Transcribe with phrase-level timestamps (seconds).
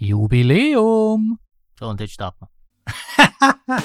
[0.00, 1.40] Jubiläum!
[1.76, 2.48] So, und jetzt starten wir.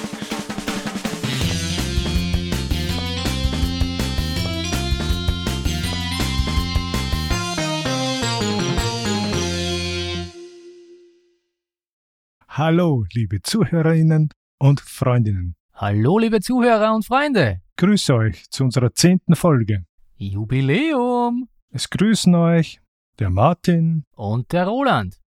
[12.48, 14.28] Hallo, liebe Zuhörerinnen
[14.60, 15.56] und Freundinnen.
[15.72, 17.60] Hallo, liebe Zuhörer und Freunde!
[17.76, 19.84] Grüße euch zu unserer zehnten Folge.
[20.14, 21.48] Jubiläum!
[21.70, 22.80] Es grüßen euch
[23.18, 24.04] der Martin.
[24.14, 25.23] Und der Roland.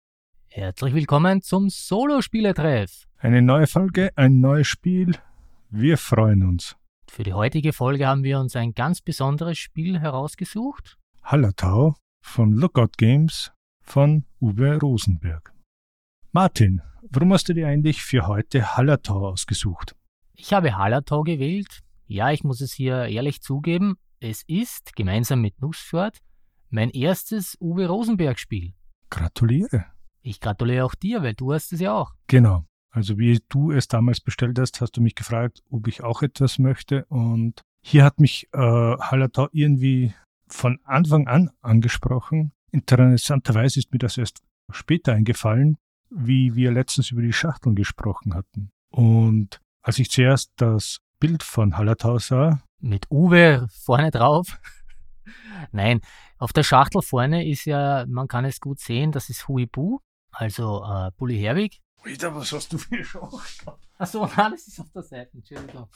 [0.53, 3.07] Herzlich willkommen zum Solo-Spieletreff.
[3.19, 5.15] Eine neue Folge, ein neues Spiel.
[5.69, 6.75] Wir freuen uns.
[7.09, 10.97] Für die heutige Folge haben wir uns ein ganz besonderes Spiel herausgesucht.
[11.23, 15.53] Hallertau von Lookout Games von Uwe Rosenberg.
[16.33, 19.95] Martin, warum hast du dir eigentlich für heute Hallertau ausgesucht?
[20.33, 21.79] Ich habe Hallertau gewählt.
[22.07, 23.95] Ja, ich muss es hier ehrlich zugeben.
[24.19, 26.17] Es ist, gemeinsam mit Nussfjord,
[26.69, 28.73] mein erstes Uwe Rosenberg-Spiel.
[29.09, 29.85] Gratuliere.
[30.21, 32.13] Ich gratuliere auch dir, weil du hast es ja auch.
[32.27, 32.65] Genau.
[32.91, 36.59] Also wie du es damals bestellt hast, hast du mich gefragt, ob ich auch etwas
[36.59, 37.05] möchte.
[37.05, 40.13] Und hier hat mich äh, Hallertau irgendwie
[40.47, 42.51] von Anfang an angesprochen.
[42.71, 45.77] Interessanterweise ist mir das erst später eingefallen,
[46.09, 48.71] wie wir letztens über die Schachteln gesprochen hatten.
[48.89, 54.59] Und als ich zuerst das Bild von Hallertau sah, Mit Uwe vorne drauf.
[55.71, 56.01] Nein,
[56.37, 59.99] auf der Schachtel vorne ist ja, man kann es gut sehen, das ist Huibu,
[60.31, 61.79] also äh, Bully Herwig.
[62.03, 63.73] Wieder, was hast du für Schachtel?
[63.97, 65.87] Achso, nein, das ist auf der Seite, Entschuldigung.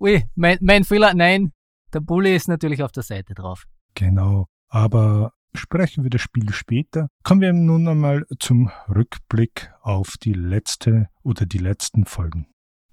[0.00, 1.52] Ui, mein, mein Fehler, nein,
[1.92, 3.64] der Bully ist natürlich auf der Seite drauf.
[3.94, 4.46] Genau.
[4.68, 7.08] Aber sprechen wir das Spiel später.
[7.22, 12.46] Kommen wir nun einmal zum Rückblick auf die letzte oder die letzten Folgen.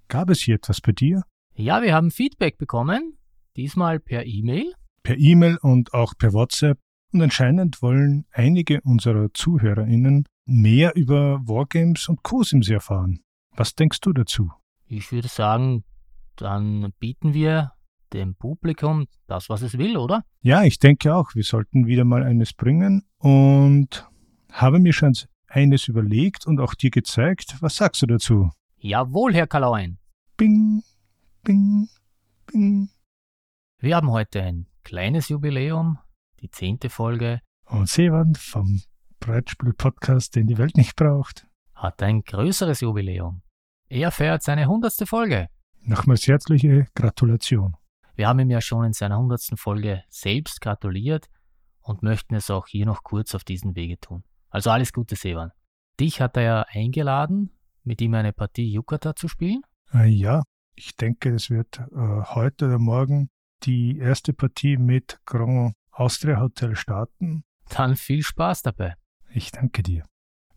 [0.07, 1.23] Gab es hier etwas bei dir?
[1.53, 3.17] Ja, wir haben Feedback bekommen,
[3.55, 4.73] diesmal per E-Mail.
[5.03, 6.77] Per E-Mail und auch per WhatsApp.
[7.11, 13.21] Und anscheinend wollen einige unserer ZuhörerInnen mehr über Wargames und Cosims erfahren.
[13.55, 14.51] Was denkst du dazu?
[14.87, 15.83] Ich würde sagen,
[16.35, 17.73] dann bieten wir
[18.13, 20.23] dem Publikum das, was es will, oder?
[20.41, 24.09] Ja, ich denke auch, wir sollten wieder mal eines bringen und
[24.51, 25.13] habe mir schon
[25.47, 27.57] eines überlegt und auch dir gezeigt.
[27.59, 28.49] Was sagst du dazu?
[28.77, 29.97] Jawohl, Herr Kalauin.
[30.37, 30.81] Bing,
[31.43, 31.89] bing,
[32.45, 32.89] bing.
[33.79, 35.99] Wir haben heute ein kleines Jubiläum,
[36.41, 38.81] die zehnte Folge, Und Seewand vom
[39.19, 41.47] Breitspiel-Podcast, den die Welt nicht braucht.
[41.75, 43.41] hat ein größeres Jubiläum.
[43.87, 45.47] Er feiert seine hundertste Folge.
[45.81, 47.75] Nochmals herzliche Gratulation.
[48.15, 51.29] Wir haben ihm ja schon in seiner hundertsten Folge selbst gratuliert
[51.81, 54.23] und möchten es auch hier noch kurz auf diesen Wege tun.
[54.49, 55.51] Also alles Gute, Sevan.
[55.99, 57.51] Dich hat er ja eingeladen,
[57.83, 59.61] mit ihm eine Partie Yukata zu spielen.
[59.93, 60.43] Äh, ja,
[60.75, 63.29] ich denke, es wird äh, heute oder morgen
[63.63, 67.43] die erste Partie mit Grand Austria Hotel starten.
[67.69, 68.95] Dann viel Spaß dabei.
[69.31, 70.03] Ich danke dir.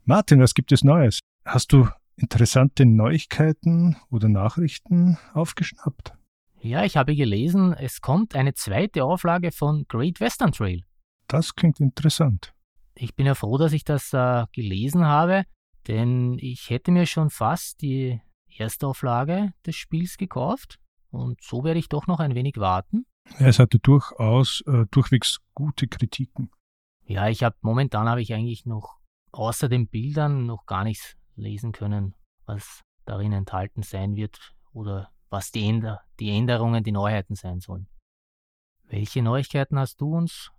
[0.04, 1.20] Martin, was gibt es Neues?
[1.44, 6.14] Hast du interessante Neuigkeiten oder Nachrichten aufgeschnappt?
[6.60, 10.84] Ja, ich habe gelesen, es kommt eine zweite Auflage von Great Western Trail.
[11.26, 12.54] Das klingt interessant.
[12.94, 15.44] Ich bin ja froh, dass ich das äh, gelesen habe,
[15.88, 18.20] denn ich hätte mir schon fast die
[18.56, 20.78] Erstauflage des Spiels gekauft
[21.10, 23.06] und so werde ich doch noch ein wenig warten.
[23.38, 26.50] Es hatte durchaus äh, durchwegs gute Kritiken.
[27.04, 28.98] Ja, ich habe momentan habe ich eigentlich noch
[29.32, 32.14] außer den Bildern noch gar nichts lesen können,
[32.46, 37.88] was darin enthalten sein wird oder was die, Änder die Änderungen, die Neuheiten sein sollen.
[38.84, 40.50] Welche Neuigkeiten hast du uns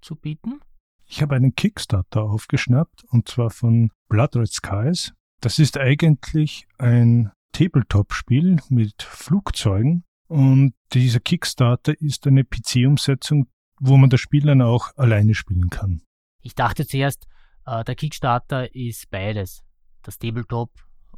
[0.00, 0.60] zu bieten?
[1.04, 5.12] Ich habe einen Kickstarter aufgeschnappt und zwar von Blood Red Skies.
[5.40, 13.48] Das ist eigentlich ein Tabletop-Spiel mit Flugzeugen und dieser Kickstarter ist eine PC-Umsetzung,
[13.80, 16.02] wo man das Spiel dann auch alleine spielen kann.
[16.42, 17.26] Ich dachte zuerst,
[17.66, 19.64] äh, der Kickstarter ist beides,
[20.02, 20.70] das Tabletop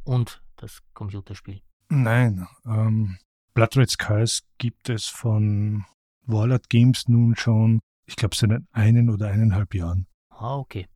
[0.03, 1.61] und das Computerspiel.
[1.89, 3.17] Nein, ähm,
[3.53, 5.85] Blood Red Skies gibt es von
[6.25, 10.07] Warlord Games nun schon, ich glaube, seit einen oder eineinhalb Jahren.
[10.29, 10.87] Ah, okay.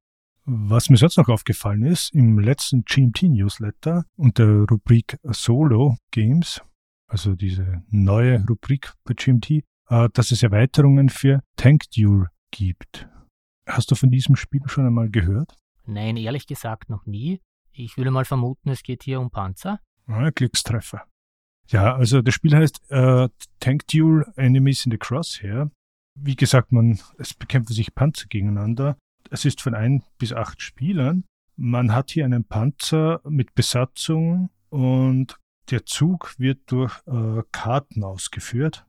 [0.45, 6.61] Was mir sonst noch aufgefallen ist, im letzten GMT-Newsletter unter Rubrik Solo Games,
[7.08, 13.07] also diese neue Rubrik bei GMT, äh, dass es Erweiterungen für Tank Duel gibt.
[13.67, 15.55] Hast du von diesem Spiel schon einmal gehört?
[15.85, 17.41] Nein, ehrlich gesagt noch nie.
[17.72, 19.79] Ich würde mal vermuten, es geht hier um Panzer.
[20.07, 21.05] Ah, Glückstreffer.
[21.69, 23.29] Ja, also das Spiel heißt äh,
[23.59, 25.69] Tank Duel Enemies in the Crosshair.
[26.16, 28.97] Wie gesagt, man, es bekämpfen sich Panzer gegeneinander.
[29.29, 31.25] Es ist von ein bis acht Spielern.
[31.57, 35.37] Man hat hier einen Panzer mit Besatzung und
[35.69, 38.86] der Zug wird durch äh, Karten ausgeführt.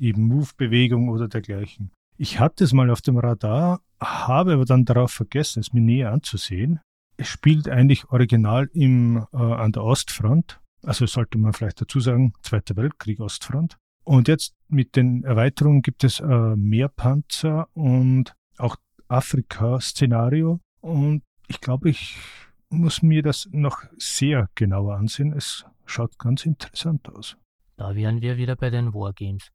[0.00, 1.90] Eben Move-Bewegung oder dergleichen.
[2.16, 6.12] Ich hatte es mal auf dem Radar, habe aber dann darauf vergessen, es mir näher
[6.12, 6.80] anzusehen.
[7.16, 10.60] Es spielt eigentlich original im, äh, an der Ostfront.
[10.82, 13.76] Also sollte man vielleicht dazu sagen, Zweiter Weltkrieg, Ostfront.
[14.04, 18.76] Und jetzt mit den Erweiterungen gibt es äh, mehr Panzer und auch
[19.08, 20.60] Afrika-Szenario.
[20.80, 22.16] Und ich glaube, ich
[22.70, 25.32] muss mir das noch sehr genauer ansehen.
[25.32, 27.36] Es schaut ganz interessant aus.
[27.76, 29.50] Da wären wir wieder bei den Wargames.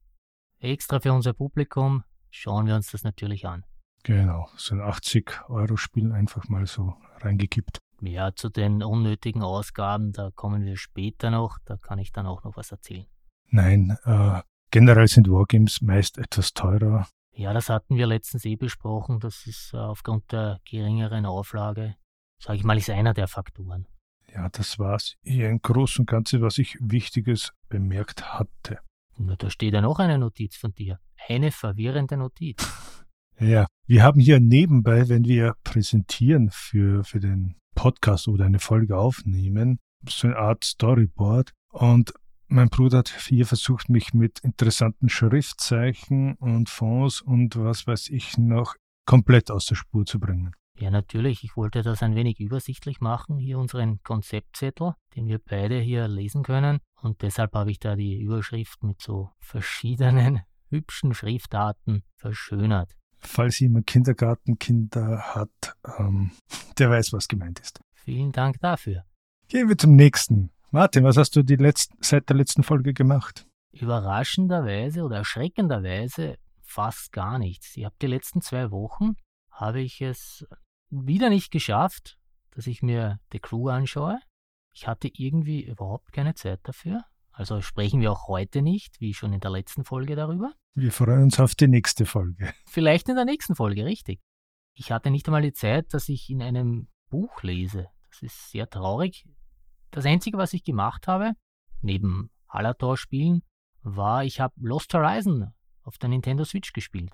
[0.64, 3.64] Extra für unser Publikum schauen wir uns das natürlich an.
[4.02, 7.78] Genau, so ein 80-Euro-Spiel einfach mal so reingekippt.
[8.02, 12.44] Ja, zu den unnötigen Ausgaben, da kommen wir später noch, da kann ich dann auch
[12.44, 13.06] noch was erzählen.
[13.48, 17.06] Nein, äh, generell sind Wargames meist etwas teurer.
[17.32, 21.96] Ja, das hatten wir letztens eh besprochen, das ist äh, aufgrund der geringeren Auflage,
[22.38, 23.86] sage ich mal, ist einer der Faktoren.
[24.32, 28.80] Ja, das war's hier im Großen und Ganzen, was ich Wichtiges bemerkt hatte.
[29.16, 30.98] Na, da steht ja noch eine Notiz von dir.
[31.28, 32.56] Eine verwirrende Notiz.
[33.40, 38.96] Ja, wir haben hier nebenbei, wenn wir präsentieren für, für den Podcast oder eine Folge
[38.96, 41.50] aufnehmen, so eine Art Storyboard.
[41.72, 42.14] Und
[42.46, 48.38] mein Bruder hat hier versucht, mich mit interessanten Schriftzeichen und Fonds und was weiß ich
[48.38, 50.52] noch komplett aus der Spur zu bringen.
[50.78, 51.44] Ja, natürlich.
[51.44, 56.42] Ich wollte das ein wenig übersichtlich machen, hier unseren Konzeptzettel, den wir beide hier lesen
[56.42, 56.80] können.
[57.00, 60.40] Und deshalb habe ich da die Überschrift mit so verschiedenen
[60.70, 62.96] hübschen Schriftarten verschönert.
[63.18, 66.32] Falls jemand Kindergartenkinder hat, ähm,
[66.78, 67.80] der weiß, was gemeint ist.
[67.94, 69.04] Vielen Dank dafür.
[69.48, 70.50] Gehen wir zum nächsten.
[70.70, 73.46] Martin, was hast du die letzten, seit der letzten Folge gemacht?
[73.72, 77.76] Überraschenderweise oder erschreckenderweise fast gar nichts.
[77.76, 79.14] Ich habe die letzten zwei Wochen
[79.50, 80.44] habe ich es
[81.02, 82.18] wieder nicht geschafft,
[82.50, 84.18] dass ich mir The Crew anschaue.
[84.72, 87.04] Ich hatte irgendwie überhaupt keine Zeit dafür.
[87.32, 90.52] Also sprechen wir auch heute nicht, wie schon in der letzten Folge darüber.
[90.74, 92.52] Wir freuen uns auf die nächste Folge.
[92.66, 94.20] Vielleicht in der nächsten Folge, richtig.
[94.74, 97.88] Ich hatte nicht einmal die Zeit, dass ich in einem Buch lese.
[98.10, 99.24] Das ist sehr traurig.
[99.90, 101.32] Das Einzige, was ich gemacht habe,
[101.80, 103.42] neben Halator-Spielen,
[103.82, 105.52] war, ich habe Lost Horizon
[105.82, 107.12] auf der Nintendo Switch gespielt.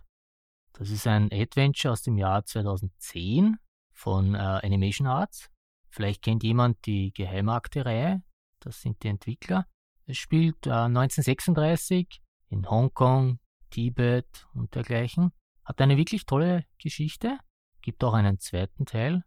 [0.72, 3.58] Das ist ein Adventure aus dem Jahr 2010
[4.00, 5.50] von äh, Animation Arts.
[5.90, 8.22] Vielleicht kennt jemand die Geheimakte-Reihe.
[8.60, 9.66] Das sind die Entwickler.
[10.06, 15.32] Es spielt äh, 1936 in Hongkong, Tibet und dergleichen.
[15.64, 17.38] Hat eine wirklich tolle Geschichte.
[17.82, 19.22] Gibt auch einen zweiten Teil.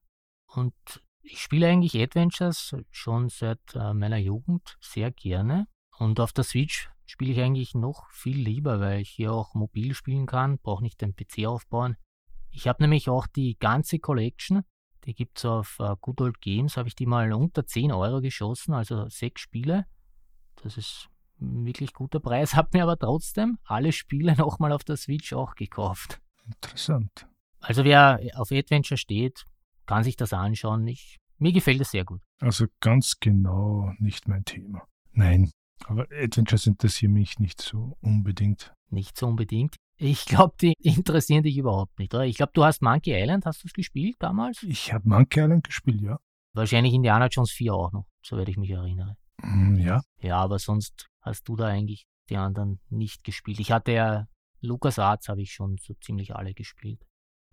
[0.47, 0.73] Und
[1.21, 5.67] ich spiele eigentlich Adventures schon seit äh, meiner Jugend sehr gerne.
[5.99, 9.93] Und auf der Switch spiele ich eigentlich noch viel lieber, weil ich hier auch mobil
[9.93, 11.95] spielen kann, brauche nicht den PC aufbauen.
[12.53, 14.61] Ich habe nämlich auch die ganze Collection,
[15.05, 18.21] die gibt es auf uh, Good Old Games, habe ich die mal unter 10 Euro
[18.21, 19.85] geschossen, also sechs Spiele.
[20.61, 21.09] Das ist
[21.41, 25.55] ein wirklich guter Preis, habe mir aber trotzdem alle Spiele nochmal auf der Switch auch
[25.55, 26.21] gekauft.
[26.45, 27.27] Interessant.
[27.59, 29.45] Also wer auf Adventure steht,
[29.85, 30.87] kann sich das anschauen.
[30.87, 32.21] Ich, mir gefällt es sehr gut.
[32.39, 34.87] Also ganz genau nicht mein Thema.
[35.11, 35.51] Nein,
[35.85, 38.73] aber Adventures interessieren mich nicht so unbedingt.
[38.89, 39.75] Nicht so unbedingt.
[40.03, 42.25] Ich glaube, die interessieren dich überhaupt nicht, oder?
[42.25, 44.61] Ich glaube, du hast Monkey Island, hast du es gespielt damals?
[44.63, 46.19] Ich habe Monkey Island gespielt, ja.
[46.53, 49.15] Wahrscheinlich Indiana Jones 4 auch noch, soweit ich mich erinnere.
[49.41, 50.01] Mm, ja.
[50.19, 53.61] Ja, aber sonst hast du da eigentlich die anderen nicht gespielt.
[53.61, 54.27] Ich hatte ja
[54.59, 57.01] Lucas Arts habe ich schon so ziemlich alle gespielt.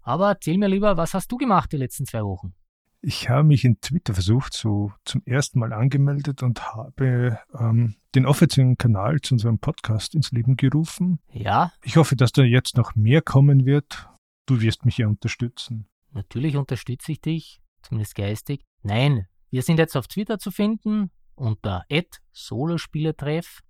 [0.03, 2.55] Aber erzähl mir lieber, was hast du gemacht die letzten zwei Wochen?
[3.03, 8.27] Ich habe mich in Twitter versucht, so zum ersten Mal angemeldet und habe ähm, den
[8.27, 11.19] offiziellen Kanal zu unserem Podcast ins Leben gerufen.
[11.33, 11.73] Ja.
[11.83, 14.07] Ich hoffe, dass da jetzt noch mehr kommen wird.
[14.45, 15.89] Du wirst mich ja unterstützen.
[16.11, 18.67] Natürlich unterstütze ich dich, zumindest geistig.
[18.83, 21.85] Nein, wir sind jetzt auf Twitter zu finden unter
[22.33, 23.61] @solospielertreff.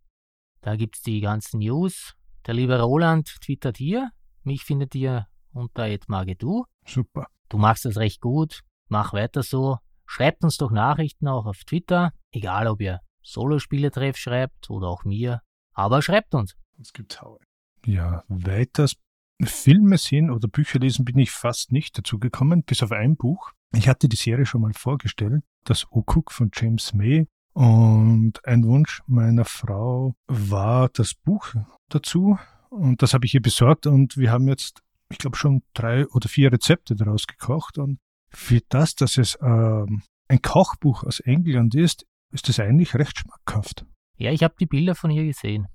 [0.61, 2.17] Da gibt es die ganzen News.
[2.47, 4.11] Der liebe Roland twittert hier.
[4.43, 6.65] Mich findet ihr unter @magedu.
[6.85, 7.29] Super.
[7.49, 9.79] Du machst das recht gut mach weiter so.
[10.07, 15.43] Schreibt uns doch Nachrichten auch auf Twitter, egal ob ihr Solo-Spieletreff schreibt oder auch mir,
[15.73, 16.57] aber schreibt uns.
[16.81, 17.39] Es gibt Haue.
[17.87, 18.97] Ja, weiters
[19.43, 23.53] Filme sehen oder Bücher lesen bin ich fast nicht dazu gekommen, bis auf ein Buch.
[23.75, 27.27] Ich hatte die Serie schon mal vorgestellt, das Okuk von James May.
[27.53, 31.55] Und ein Wunsch meiner Frau war das Buch
[31.89, 32.39] dazu.
[32.69, 34.81] Und das habe ich ihr besorgt und wir haben jetzt,
[35.11, 37.79] ich glaube, schon drei oder vier Rezepte daraus gekocht.
[37.79, 37.99] Und
[38.33, 43.85] für das, dass es ähm, ein Kochbuch aus England ist, ist es eigentlich recht schmackhaft.
[44.17, 45.67] Ja, ich habe die Bilder von ihr gesehen.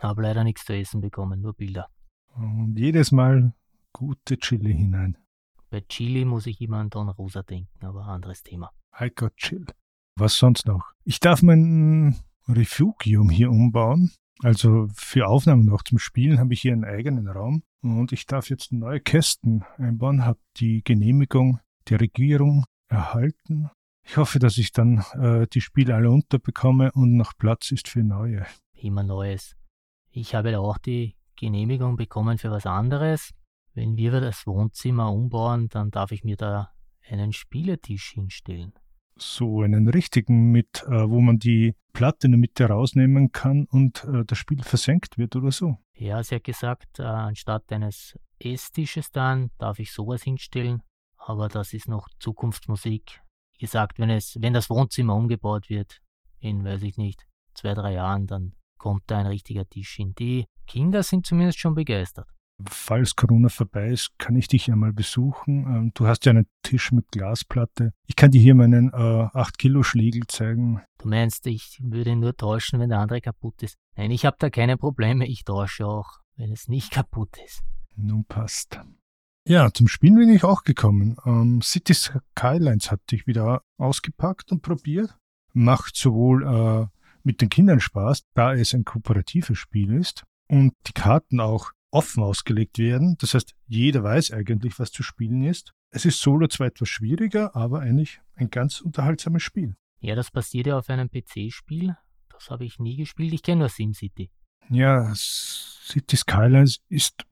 [0.00, 1.88] Habe leider nichts zu essen bekommen, nur Bilder.
[2.34, 3.52] Und jedes Mal
[3.92, 5.18] gute Chili hinein.
[5.70, 8.70] Bei Chili muss ich immer an Don Rosa denken, aber anderes Thema.
[8.98, 9.66] I got chill.
[10.16, 10.84] Was sonst noch?
[11.04, 12.16] Ich darf mein
[12.48, 14.12] Refugium hier umbauen.
[14.42, 18.48] Also für Aufnahmen noch zum Spielen habe ich hier einen eigenen Raum und ich darf
[18.50, 21.60] jetzt neue Kästen einbauen, habe die Genehmigung
[21.90, 23.70] der Regierung erhalten.
[24.04, 28.02] Ich hoffe, dass ich dann äh, die Spiele alle unterbekomme und noch Platz ist für
[28.02, 28.46] neue.
[28.74, 29.54] Immer Neues.
[30.10, 33.32] Ich habe auch die Genehmigung bekommen für was anderes.
[33.74, 36.72] Wenn wir das Wohnzimmer umbauen, dann darf ich mir da
[37.08, 38.72] einen Spieletisch hinstellen.
[39.16, 44.04] So einen richtigen mit, äh, wo man die Platte in der Mitte rausnehmen kann und
[44.04, 45.76] äh, das Spiel versenkt wird oder so.
[45.94, 50.82] Ja, sie hat gesagt, äh, anstatt eines Esstisches dann darf ich sowas hinstellen,
[51.18, 53.20] aber das ist noch Zukunftsmusik.
[53.54, 56.00] Wie gesagt, wenn es, wenn das Wohnzimmer umgebaut wird,
[56.40, 60.14] in, weiß ich nicht, zwei, drei Jahren, dann kommt da ein richtiger Tisch hin.
[60.18, 62.28] Die Kinder sind zumindest schon begeistert.
[62.66, 65.64] Falls Corona vorbei ist, kann ich dich ja mal besuchen.
[65.66, 67.92] Ähm, du hast ja einen Tisch mit Glasplatte.
[68.06, 70.82] Ich kann dir hier meinen äh, 8-Kilo-Schlägel zeigen.
[70.98, 73.76] Du meinst, ich würde nur tauschen, wenn der andere kaputt ist?
[73.96, 75.26] Nein, ich habe da keine Probleme.
[75.28, 77.62] Ich tausche auch, wenn es nicht kaputt ist.
[77.94, 78.80] Nun passt.
[79.48, 81.16] Ja, zum Spielen bin ich auch gekommen.
[81.24, 85.16] Ähm, City Skylines hatte ich wieder ausgepackt und probiert.
[85.54, 86.86] Macht sowohl äh,
[87.22, 92.22] mit den Kindern Spaß, da es ein kooperatives Spiel ist und die Karten auch offen
[92.22, 93.16] ausgelegt werden.
[93.20, 95.72] Das heißt, jeder weiß eigentlich, was zu spielen ist.
[95.90, 99.76] Es ist solo zwar etwas schwieriger, aber eigentlich ein ganz unterhaltsames Spiel.
[100.00, 101.96] Ja, das passiert ja auf einem PC-Spiel.
[102.28, 103.32] Das habe ich nie gespielt.
[103.32, 104.30] Ich kenne nur SimCity.
[104.68, 107.24] Ja, City Skylines ist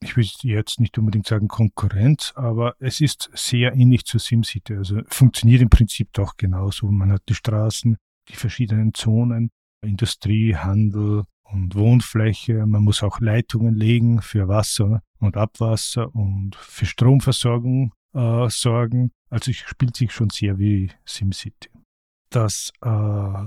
[0.00, 4.76] ich will jetzt nicht unbedingt sagen Konkurrenz, aber es ist sehr ähnlich zu SimCity.
[4.76, 6.86] Also funktioniert im Prinzip doch genauso.
[6.90, 7.96] Man hat die Straßen,
[8.28, 9.50] die verschiedenen Zonen,
[9.82, 12.66] Industrie, Handel und Wohnfläche.
[12.66, 19.10] Man muss auch Leitungen legen für Wasser und Abwasser und für Stromversorgung äh, sorgen.
[19.30, 21.70] Also es spielt sich schon sehr wie SimCity.
[22.30, 22.88] Das äh,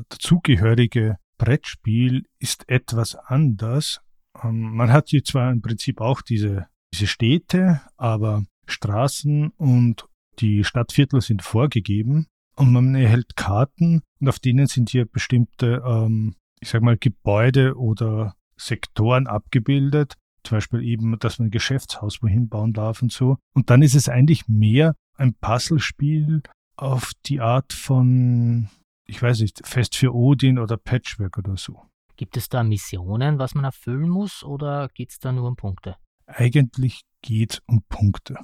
[0.10, 4.02] dazugehörige Brettspiel ist etwas anders,
[4.44, 10.06] man hat hier zwar im Prinzip auch diese, diese Städte, aber Straßen und
[10.40, 16.36] die Stadtviertel sind vorgegeben und man erhält Karten und auf denen sind hier bestimmte, ähm,
[16.60, 20.16] ich sag mal, Gebäude oder Sektoren abgebildet.
[20.44, 23.38] Zum Beispiel eben, dass man ein Geschäftshaus wohin bauen darf und so.
[23.54, 26.42] Und dann ist es eigentlich mehr ein Puzzlespiel
[26.78, 28.70] auf die Art von,
[29.06, 31.84] ich weiß nicht, Fest für Odin oder Patchwork oder so.
[32.22, 35.96] Gibt es da Missionen, was man erfüllen muss, oder geht es da nur um Punkte?
[36.28, 38.36] Eigentlich geht es um Punkte.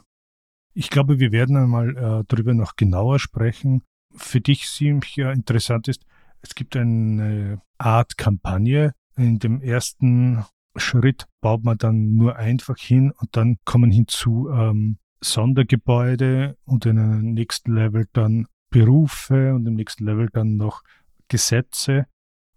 [0.73, 3.83] Ich glaube, wir werden einmal äh, darüber noch genauer sprechen.
[4.15, 6.07] Für dich sicher interessant ist,
[6.41, 8.93] es gibt eine Art Kampagne.
[9.15, 10.43] In dem ersten
[10.75, 16.97] Schritt baut man dann nur einfach hin und dann kommen hinzu ähm, Sondergebäude und in
[16.97, 20.81] einem nächsten Level dann Berufe und im nächsten Level dann noch
[21.27, 22.07] Gesetze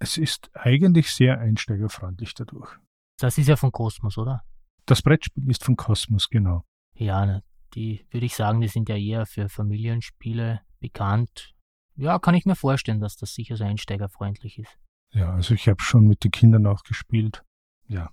[0.01, 2.75] es ist eigentlich sehr einsteigerfreundlich dadurch.
[3.19, 4.43] Das ist ja von Kosmos, oder?
[4.87, 6.65] Das Brettspiel ist von Kosmos, genau.
[6.95, 7.43] Ja,
[7.75, 11.55] die würde ich sagen, die sind ja eher für Familienspiele bekannt.
[11.97, 14.79] Ja, kann ich mir vorstellen, dass das sicher so einsteigerfreundlich ist.
[15.13, 17.45] Ja, also ich habe schon mit den Kindern auch gespielt.
[17.87, 18.11] Ja.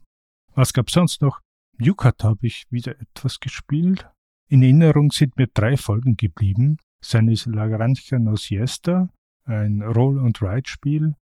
[0.55, 1.39] Was gab sonst noch?
[1.79, 4.09] Yukat habe ich wieder etwas gespielt.
[4.49, 6.77] In Erinnerung sind mir drei Folgen geblieben.
[7.01, 9.09] Seine ist La Granja no Siesta,
[9.45, 11.15] ein Roll-and-Ride-Spiel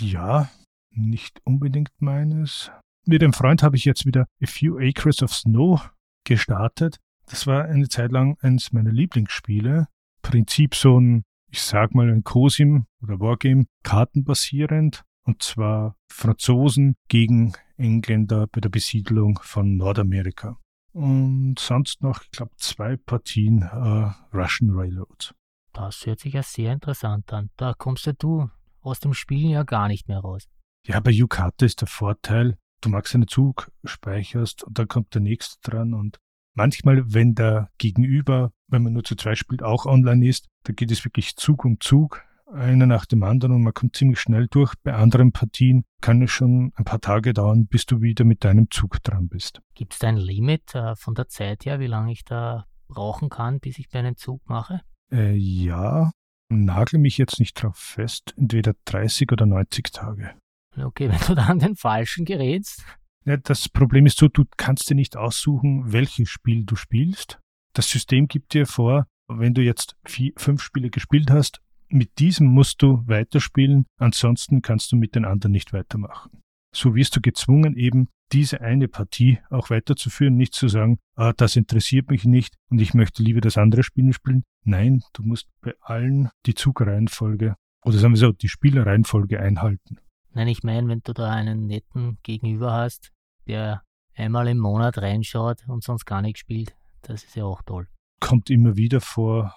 [0.00, 0.50] ja,
[0.90, 2.70] nicht unbedingt meines.
[3.04, 5.90] Mit einem Freund habe ich jetzt wieder A Few Acres of Snow
[6.24, 6.98] gestartet.
[7.26, 9.88] Das war eine Zeit lang eines meiner Lieblingsspiele.
[10.22, 15.02] Prinzip so ein, ich sag mal, ein COSIM oder Wargame, kartenbasierend.
[15.24, 20.58] Und zwar Franzosen gegen Engländer bei der Besiedlung von Nordamerika.
[20.92, 25.34] Und sonst noch, ich glaube, zwei Partien äh, Russian Railroads.
[25.72, 27.50] Das hört sich ja sehr interessant an.
[27.56, 28.50] Da kommst ja du
[28.82, 30.48] aus dem Spiel ja gar nicht mehr raus.
[30.86, 35.22] Ja, bei Yukata ist der Vorteil, du magst einen Zug, speicherst und dann kommt der
[35.22, 36.18] nächste dran und
[36.54, 40.90] manchmal, wenn der Gegenüber, wenn man nur zu zweit spielt, auch online ist, da geht
[40.90, 42.22] es wirklich Zug um Zug,
[42.52, 44.74] einer nach dem anderen und man kommt ziemlich schnell durch.
[44.82, 48.70] Bei anderen Partien kann es schon ein paar Tage dauern, bis du wieder mit deinem
[48.70, 49.62] Zug dran bist.
[49.74, 53.30] Gibt es da ein Limit äh, von der Zeit her, wie lange ich da brauchen
[53.30, 54.82] kann, bis ich meinen Zug mache?
[55.10, 56.12] Äh, ja,
[56.52, 60.34] nagel mich jetzt nicht drauf fest, entweder 30 oder 90 Tage.
[60.76, 62.84] Okay, wenn du da an den falschen gerätst.
[63.24, 67.38] Ja, das Problem ist so, du kannst dir nicht aussuchen, welches Spiel du spielst.
[67.74, 72.46] Das System gibt dir vor, wenn du jetzt vier, fünf Spiele gespielt hast, mit diesem
[72.46, 76.41] musst du weiterspielen, ansonsten kannst du mit den anderen nicht weitermachen.
[76.74, 81.56] So wirst du gezwungen, eben diese eine Partie auch weiterzuführen, nicht zu sagen, ah, das
[81.56, 84.44] interessiert mich nicht und ich möchte lieber das andere Spiel spielen.
[84.64, 89.98] Nein, du musst bei allen die Zugreihenfolge oder sagen wir so, die Spielreihenfolge einhalten.
[90.32, 93.12] Nein, ich meine, wenn du da einen netten Gegenüber hast,
[93.46, 93.82] der
[94.14, 97.88] einmal im Monat reinschaut und sonst gar nicht spielt, das ist ja auch toll.
[98.20, 99.54] Kommt immer wieder vor,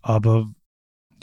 [0.00, 0.48] aber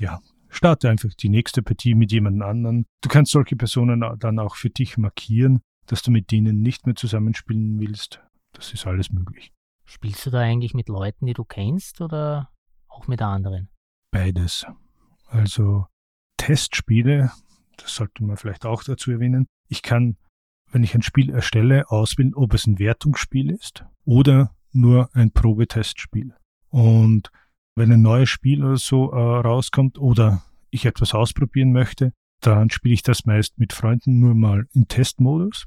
[0.01, 0.19] ja,
[0.49, 2.85] starte einfach die nächste Partie mit jemand anderen.
[3.01, 6.95] Du kannst solche Personen dann auch für dich markieren, dass du mit denen nicht mehr
[6.95, 8.21] zusammenspielen willst.
[8.53, 9.51] Das ist alles möglich.
[9.85, 12.51] Spielst du da eigentlich mit Leuten, die du kennst oder
[12.87, 13.69] auch mit anderen?
[14.11, 14.65] Beides.
[15.25, 15.87] Also
[16.37, 17.31] Testspiele,
[17.77, 19.47] das sollte man vielleicht auch dazu erwähnen.
[19.67, 20.17] Ich kann,
[20.71, 26.35] wenn ich ein Spiel erstelle, auswählen, ob es ein Wertungsspiel ist oder nur ein Probetestspiel.
[26.69, 27.31] Und
[27.75, 32.93] wenn ein neues Spiel oder so äh, rauskommt oder ich etwas ausprobieren möchte, dann spiele
[32.93, 35.65] ich das meist mit Freunden nur mal in Testmodus.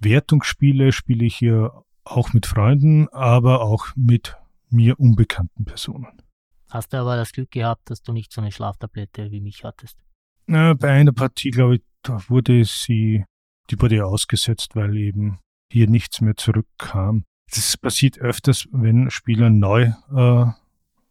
[0.00, 1.72] Wertungsspiele spiele ich hier
[2.04, 4.36] auch mit Freunden, aber auch mit
[4.70, 6.20] mir unbekannten Personen.
[6.70, 9.98] Hast du aber das Glück gehabt, dass du nicht so eine Schlaftablette wie mich hattest?
[10.46, 13.24] Na, bei einer Partie, glaube ich, da wurde sie,
[13.70, 15.38] die wurde ausgesetzt, weil eben
[15.72, 17.24] hier nichts mehr zurückkam.
[17.50, 20.46] Das passiert öfters, wenn Spieler neu äh,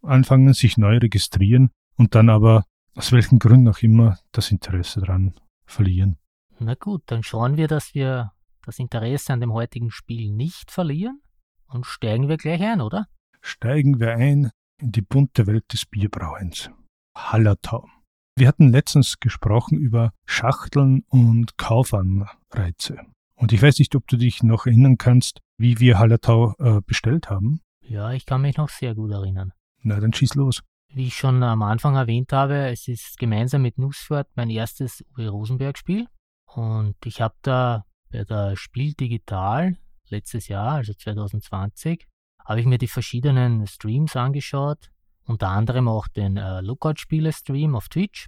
[0.03, 5.33] anfangen, sich neu registrieren und dann aber aus welchen Gründen auch immer das Interesse daran
[5.65, 6.17] verlieren.
[6.59, 8.31] Na gut, dann schauen wir, dass wir
[8.65, 11.21] das Interesse an dem heutigen Spiel nicht verlieren
[11.67, 13.07] und steigen wir gleich ein, oder?
[13.41, 16.69] Steigen wir ein in die bunte Welt des Bierbrauens.
[17.15, 17.87] Hallertau.
[18.35, 22.97] Wir hatten letztens gesprochen über Schachteln und Kaufanreize.
[23.35, 27.29] Und ich weiß nicht, ob du dich noch erinnern kannst, wie wir Hallertau äh, bestellt
[27.29, 27.61] haben.
[27.81, 29.51] Ja, ich kann mich noch sehr gut erinnern.
[29.83, 30.61] Na, dann schieß los.
[30.93, 35.27] Wie ich schon am Anfang erwähnt habe, es ist gemeinsam mit Nussfort mein erstes Uwe
[35.29, 36.07] Rosenberg-Spiel.
[36.45, 39.77] Und ich habe da bei der Spiel Digital
[40.09, 42.07] letztes Jahr, also 2020,
[42.45, 44.91] habe ich mir die verschiedenen Streams angeschaut,
[45.25, 48.27] unter anderem auch den äh, Lookout-Spiele-Stream auf Twitch.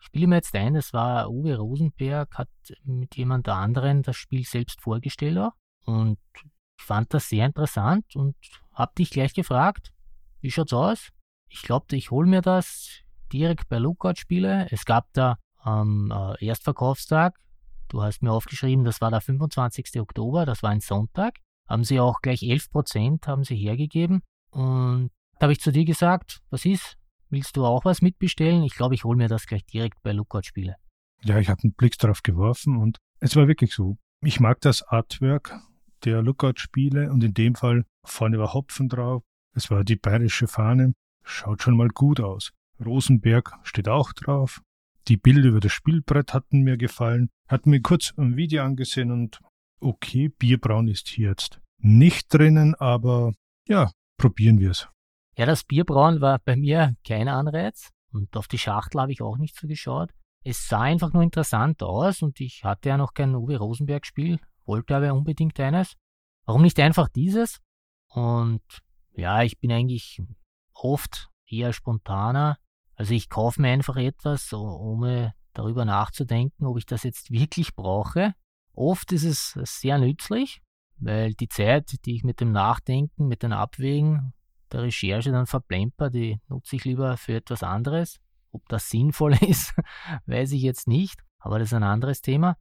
[0.00, 2.48] Ich spiele mir jetzt ein, das war Uwe Rosenberg, hat
[2.84, 5.52] mit jemand anderen das Spiel selbst vorgestellt.
[5.84, 6.18] Und
[6.78, 8.36] ich fand das sehr interessant und
[8.72, 9.92] habe dich gleich gefragt,
[10.40, 11.08] wie schaut's aus?
[11.48, 13.02] Ich glaube, ich hole mir das
[13.32, 14.66] direkt bei Lookout Spiele.
[14.70, 17.38] Es gab da am äh, Erstverkaufstag,
[17.88, 20.00] du hast mir aufgeschrieben, das war der 25.
[20.00, 24.22] Oktober, das war ein Sonntag, haben sie auch gleich 11 Prozent haben sie hergegeben.
[24.50, 26.96] Und da habe ich zu dir gesagt, was ist?
[27.30, 28.62] Willst du auch was mitbestellen?
[28.62, 30.76] Ich glaube, ich hole mir das gleich direkt bei Lookout Spiele.
[31.22, 33.98] Ja, ich habe einen Blick darauf geworfen und es war wirklich so.
[34.22, 35.54] Ich mag das Artwork
[36.04, 39.22] der Lookout Spiele und in dem Fall vorne war Hopfen drauf,
[39.58, 40.94] es war die bayerische Fahne.
[41.24, 42.52] Schaut schon mal gut aus.
[42.84, 44.62] Rosenberg steht auch drauf.
[45.08, 47.28] Die Bilder über das Spielbrett hatten mir gefallen.
[47.48, 49.40] Hatten mir kurz ein Video angesehen und
[49.80, 53.32] okay, Bierbraun ist hier jetzt nicht drinnen, aber
[53.66, 54.88] ja, probieren wir es.
[55.36, 59.38] Ja, das Bierbrauen war bei mir kein Anreiz und auf die Schachtel habe ich auch
[59.38, 60.10] nicht so geschaut.
[60.44, 64.38] Es sah einfach nur interessant aus und ich hatte ja noch kein Uwe Rosenberg Spiel,
[64.66, 65.94] wollte aber unbedingt eines.
[66.46, 67.58] Warum nicht einfach dieses?
[68.08, 68.62] Und
[69.18, 70.22] ja, ich bin eigentlich
[70.72, 72.58] oft eher spontaner.
[72.94, 78.34] Also ich kaufe mir einfach etwas, ohne darüber nachzudenken, ob ich das jetzt wirklich brauche.
[78.72, 80.62] Oft ist es sehr nützlich,
[80.98, 84.34] weil die Zeit, die ich mit dem Nachdenken, mit den Abwägen,
[84.70, 88.20] der Recherche dann verplemper, die nutze ich lieber für etwas anderes.
[88.52, 89.74] Ob das sinnvoll ist,
[90.26, 92.56] weiß ich jetzt nicht, aber das ist ein anderes Thema.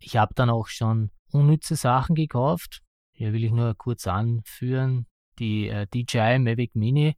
[0.00, 2.82] Ich habe dann auch schon unnütze Sachen gekauft.
[3.12, 5.06] Hier will ich nur kurz anführen,
[5.38, 7.16] die äh, DJI Mavic Mini,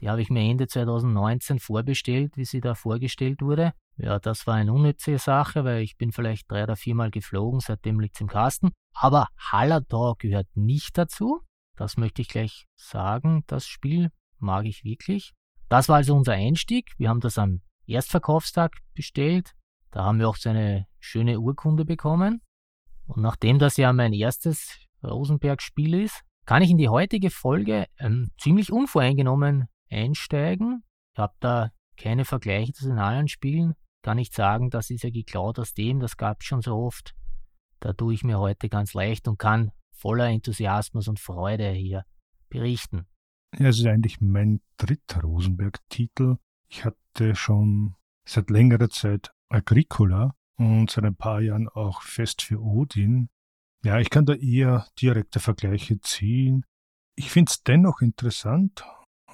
[0.00, 3.72] die habe ich mir Ende 2019 vorbestellt, wie sie da vorgestellt wurde.
[3.96, 8.00] Ja, das war eine unnütze Sache, weil ich bin vielleicht drei oder viermal geflogen, seitdem
[8.00, 8.70] liegt es im Kasten.
[8.94, 11.42] Aber Hallertau gehört nicht dazu.
[11.76, 13.44] Das möchte ich gleich sagen.
[13.46, 15.32] Das Spiel mag ich wirklich.
[15.68, 16.92] Das war also unser Einstieg.
[16.96, 19.54] Wir haben das am Erstverkaufstag bestellt.
[19.90, 22.40] Da haben wir auch so eine schöne Urkunde bekommen.
[23.06, 28.32] Und nachdem das ja mein erstes Rosenberg-Spiel ist, kann ich in die heutige Folge ähm,
[28.36, 30.82] ziemlich unvoreingenommen einsteigen.
[31.14, 33.74] Ich habe da keine Vergleiche zu den anderen Spielen.
[34.02, 37.14] Kann nicht sagen, das ist ja geklaut aus dem, das gab es schon so oft.
[37.78, 42.02] Da tue ich mir heute ganz leicht und kann voller Enthusiasmus und Freude hier
[42.48, 43.06] berichten.
[43.56, 46.38] Ja, es ist eigentlich mein dritter Rosenberg-Titel.
[46.66, 47.94] Ich hatte schon
[48.26, 53.28] seit längerer Zeit Agricola und seit ein paar Jahren auch Fest für Odin.
[53.82, 56.66] Ja, ich kann da eher direkte Vergleiche ziehen.
[57.16, 58.84] Ich finde es dennoch interessant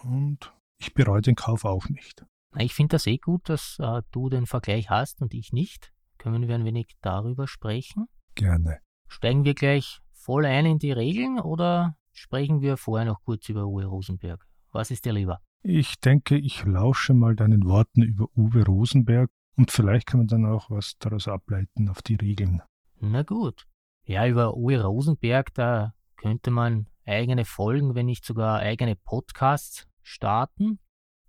[0.05, 2.25] und ich bereue den Kauf auch nicht.
[2.57, 5.93] Ich finde das eh gut, dass äh, du den Vergleich hast und ich nicht.
[6.19, 8.07] Können wir ein wenig darüber sprechen?
[8.35, 8.79] Gerne.
[9.09, 13.67] Steigen wir gleich voll ein in die Regeln oder sprechen wir vorher noch kurz über
[13.67, 14.47] Uwe Rosenberg?
[14.73, 15.41] Was ist dir lieber?
[15.63, 20.47] Ich denke, ich lausche mal deinen Worten über Uwe Rosenberg und vielleicht kann man dann
[20.47, 22.63] auch was daraus ableiten auf die Regeln.
[23.01, 23.67] Na gut.
[24.07, 30.79] Ja, über Uwe Rosenberg, da könnte man eigene Folgen, wenn nicht sogar eigene Podcasts starten.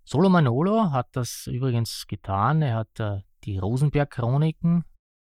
[0.04, 2.62] Solo Manolo hat das übrigens getan.
[2.62, 4.84] Er hat äh, die Rosenberg-Chroniken,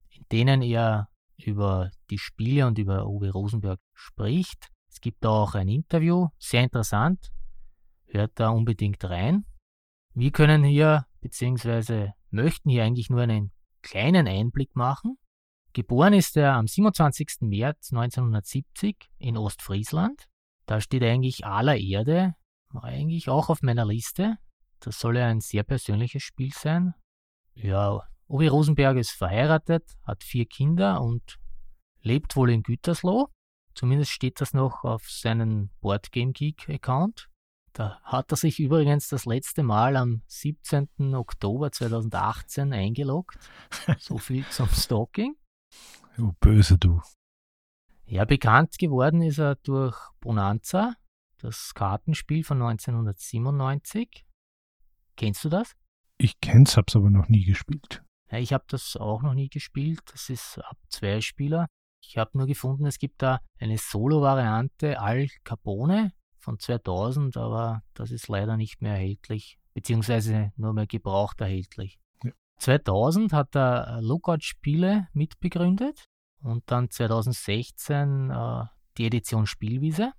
[0.09, 4.69] in denen er über die Spiele und über Uwe Rosenberg spricht.
[4.87, 7.31] Es gibt auch ein Interview, sehr interessant.
[8.05, 9.45] Hört da unbedingt rein.
[10.13, 13.51] Wir können hier, beziehungsweise möchten hier eigentlich nur einen
[13.81, 15.17] kleinen Einblick machen.
[15.73, 17.41] Geboren ist er am 27.
[17.41, 20.27] März 1970 in Ostfriesland.
[20.65, 22.35] Da steht eigentlich aller Erde,
[22.73, 24.37] eigentlich auch auf meiner Liste.
[24.81, 26.93] Das soll ja ein sehr persönliches Spiel sein.
[27.53, 31.37] Ja, Uwe Rosenberg ist verheiratet, hat vier Kinder und
[32.01, 33.29] lebt wohl in Gütersloh.
[33.73, 37.29] Zumindest steht das noch auf seinem Boardgame Geek Account.
[37.73, 41.15] Da hat er sich übrigens das letzte Mal am 17.
[41.15, 43.37] Oktober 2018 eingeloggt.
[43.99, 45.35] So viel zum Stalking.
[46.21, 47.01] Du böse du.
[48.05, 50.93] Ja, bekannt geworden ist er durch Bonanza,
[51.39, 54.25] das Kartenspiel von 1997.
[55.15, 55.73] Kennst du das?
[56.17, 58.03] Ich kenn's, hab's aber noch nie gespielt.
[58.29, 60.01] Ja, ich habe das auch noch nie gespielt.
[60.11, 61.65] Das ist ab zwei Spieler.
[62.03, 68.11] Ich habe nur gefunden, es gibt da eine Solo-Variante Al Capone von 2000, aber das
[68.11, 71.99] ist leider nicht mehr erhältlich, beziehungsweise nur mehr gebraucht erhältlich.
[72.61, 72.79] Ja.
[72.79, 76.05] 2000 hat er äh, Lookout-Spiele mitbegründet
[76.43, 78.65] und dann 2016 äh,
[78.97, 80.13] die Edition Spielwiese.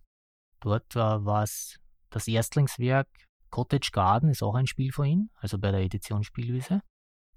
[0.61, 1.79] Dort äh, war es
[2.11, 3.09] das Erstlingswerk
[3.51, 6.81] Cottage Garden, ist auch ein Spiel von ihm, also bei der Edition Spielwiese.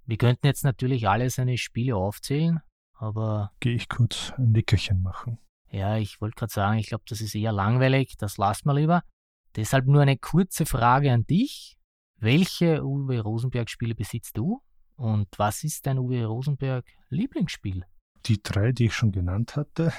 [0.06, 2.62] Wir könnten jetzt natürlich alle seine Spiele aufzählen,
[2.94, 3.52] aber.
[3.60, 5.40] Gehe ich kurz ein Nickerchen machen.
[5.72, 9.04] Ja, ich wollte gerade sagen, ich glaube, das ist eher langweilig, das lassen wir lieber.
[9.56, 11.78] Deshalb nur eine kurze Frage an dich.
[12.18, 14.62] Welche Uwe Rosenberg-Spiele besitzt du?
[14.96, 17.86] Und was ist dein Uwe Rosenberg-Lieblingsspiel?
[18.26, 19.94] Die drei, die ich schon genannt hatte.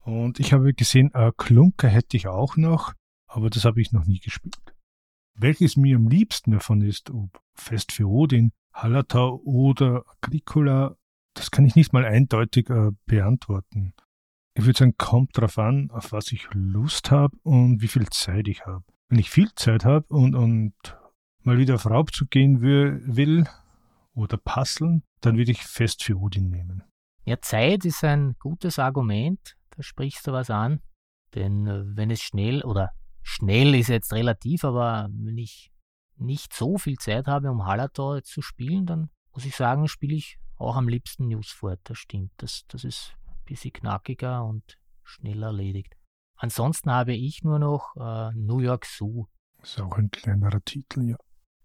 [0.00, 2.94] Und ich habe gesehen, äh, Klunker hätte ich auch noch,
[3.26, 4.74] aber das habe ich noch nie gespielt.
[5.34, 10.96] Welches mir am liebsten davon ist, ob Fest für Odin, Hallertau oder Agricola,
[11.34, 13.94] das kann ich nicht mal eindeutig äh, beantworten.
[14.54, 18.48] Ich würde sagen, kommt darauf an, auf was ich Lust habe und wie viel Zeit
[18.48, 18.84] ich habe.
[19.08, 20.74] Wenn ich viel Zeit habe und, und
[21.42, 23.46] mal wieder auf Raubzug gehen will
[24.18, 26.82] oder passeln, dann würde ich fest für Odin nehmen.
[27.24, 30.80] Ja, Zeit ist ein gutes Argument, da sprichst du was an.
[31.34, 32.90] Denn äh, wenn es schnell oder
[33.22, 35.70] schnell ist jetzt relativ, aber wenn ich
[36.16, 40.38] nicht so viel Zeit habe, um Hallertor zu spielen, dann muss ich sagen, spiele ich
[40.56, 41.78] auch am liebsten Newsfort.
[41.84, 42.32] Das stimmt.
[42.38, 43.14] Das, das ist
[43.48, 45.96] bisschen knackiger und schnell erledigt.
[46.36, 49.26] Ansonsten habe ich nur noch äh, New York Zoo.
[49.62, 51.16] Ist auch ein kleinerer Titel, ja.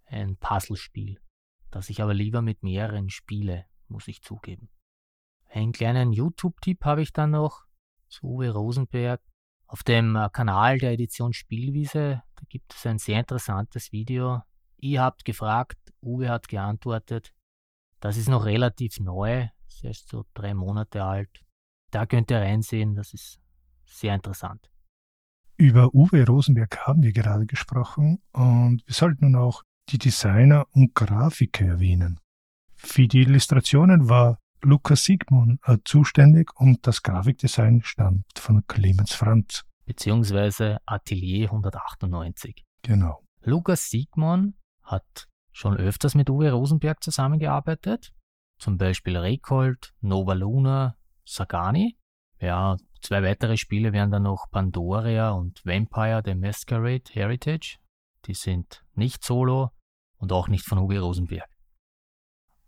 [0.05, 1.19] Ein Puzzlespiel,
[1.73, 4.69] das ich aber lieber mit mehreren spiele, muss ich zugeben.
[5.49, 7.65] Einen kleinen YouTube-Tipp habe ich dann noch
[8.09, 9.21] zu Uwe Rosenberg.
[9.65, 14.43] Auf dem äh, Kanal der Edition Spielwiese, da gibt es ein sehr interessantes Video.
[14.77, 17.33] Ihr habt gefragt, Uwe hat geantwortet.
[17.99, 21.43] Das ist noch relativ neu, ist erst so drei Monate alt.
[21.89, 23.39] Da könnt ihr reinsehen, das ist
[23.85, 24.69] sehr interessant.
[25.57, 30.95] Über Uwe Rosenberg haben wir gerade gesprochen und wir sollten nun auch die Designer und
[30.95, 32.19] Grafiker erwähnen.
[32.75, 39.65] Für die Illustrationen war Lukas Sigmund äh, zuständig und das Grafikdesign stammt von Clemens Franz.
[39.85, 42.63] Beziehungsweise Atelier 198.
[42.81, 43.21] Genau.
[43.41, 48.13] Lukas Sigmund hat schon öfters mit Uwe Rosenberg zusammengearbeitet.
[48.57, 51.97] Zum Beispiel Rekold, Nova Luna, Sagani.
[52.39, 57.77] Ja, zwei weitere Spiele wären dann noch Pandoria und Vampire the Masquerade Heritage.
[58.25, 59.71] Die sind nicht solo
[60.17, 61.49] und auch nicht von Uwe Rosenberg.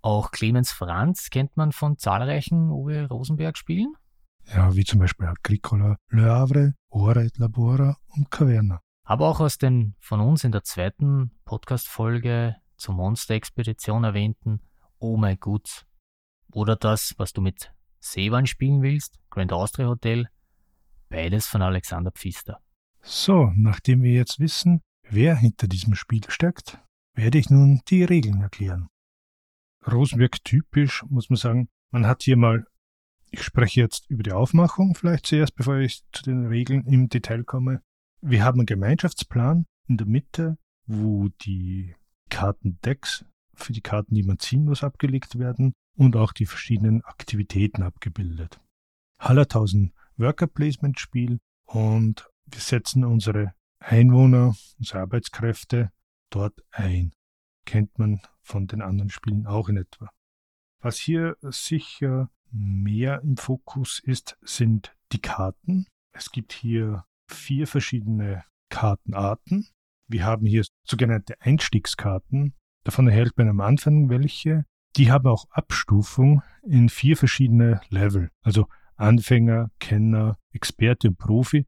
[0.01, 3.93] Auch Clemens Franz kennt man von zahlreichen Uwe Rosenberg-Spielen.
[4.53, 8.81] Ja, wie zum Beispiel Agricola, Le Havre, Ora et Labora und Caverna.
[9.03, 14.61] Aber auch aus den von uns in der zweiten Podcast-Folge zur Monster-Expedition erwähnten
[14.99, 15.85] Oh My Goods.
[16.51, 20.27] Oder das, was du mit Seewan spielen willst, Grand Austria Hotel,
[21.09, 22.59] beides von Alexander Pfister.
[23.01, 26.79] So, nachdem wir jetzt wissen, wer hinter diesem Spiel steckt,
[27.13, 28.87] werde ich nun die Regeln erklären.
[29.85, 32.65] Rosenberg typisch, muss man sagen, man hat hier mal,
[33.31, 37.43] ich spreche jetzt über die Aufmachung vielleicht zuerst, bevor ich zu den Regeln im Detail
[37.43, 37.81] komme.
[38.21, 41.95] Wir haben einen Gemeinschaftsplan in der Mitte, wo die
[42.29, 47.83] Kartendecks für die Karten, die man ziehen muss, abgelegt werden und auch die verschiedenen Aktivitäten
[47.83, 48.59] abgebildet.
[49.19, 55.91] Hallertausen Worker Placement Spiel und wir setzen unsere Einwohner, unsere Arbeitskräfte
[56.29, 57.13] dort ein.
[57.65, 60.09] Kennt man von den anderen Spielen auch in etwa.
[60.79, 65.87] Was hier sicher mehr im Fokus ist, sind die Karten.
[66.11, 69.67] Es gibt hier vier verschiedene Kartenarten.
[70.07, 72.53] Wir haben hier sogenannte Einstiegskarten.
[72.83, 74.65] Davon erhält man am Anfang welche.
[74.95, 78.29] Die haben auch Abstufung in vier verschiedene Level.
[78.41, 81.65] Also Anfänger, Kenner, Experte und Profi.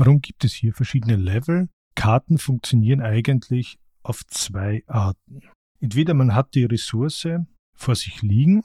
[0.00, 1.68] Warum gibt es hier verschiedene Level?
[1.94, 5.42] Karten funktionieren eigentlich auf zwei Arten.
[5.78, 7.28] Entweder man hat die Ressource
[7.76, 8.64] vor sich liegen,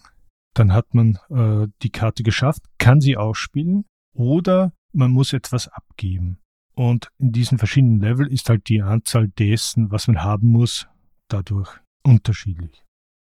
[0.53, 6.39] dann hat man äh, die Karte geschafft, kann sie ausspielen, oder man muss etwas abgeben.
[6.73, 10.87] Und in diesen verschiedenen Level ist halt die Anzahl dessen, was man haben muss,
[11.27, 12.85] dadurch unterschiedlich.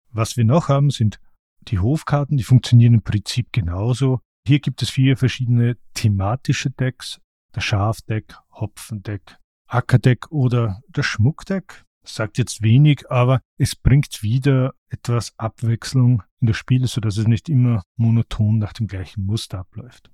[0.09, 1.19] Was wir noch haben, sind
[1.67, 4.21] die Hofkarten, die funktionieren im Prinzip genauso.
[4.47, 7.21] Hier gibt es vier verschiedene thematische Decks.
[7.51, 9.37] Das Schafdeck, Hopfendeck,
[9.67, 11.85] Ackerdeck oder das Schmuckdeck.
[12.03, 17.47] Sagt jetzt wenig, aber es bringt wieder etwas Abwechslung in das Spiel, sodass es nicht
[17.47, 20.09] immer monoton nach dem gleichen Muster abläuft.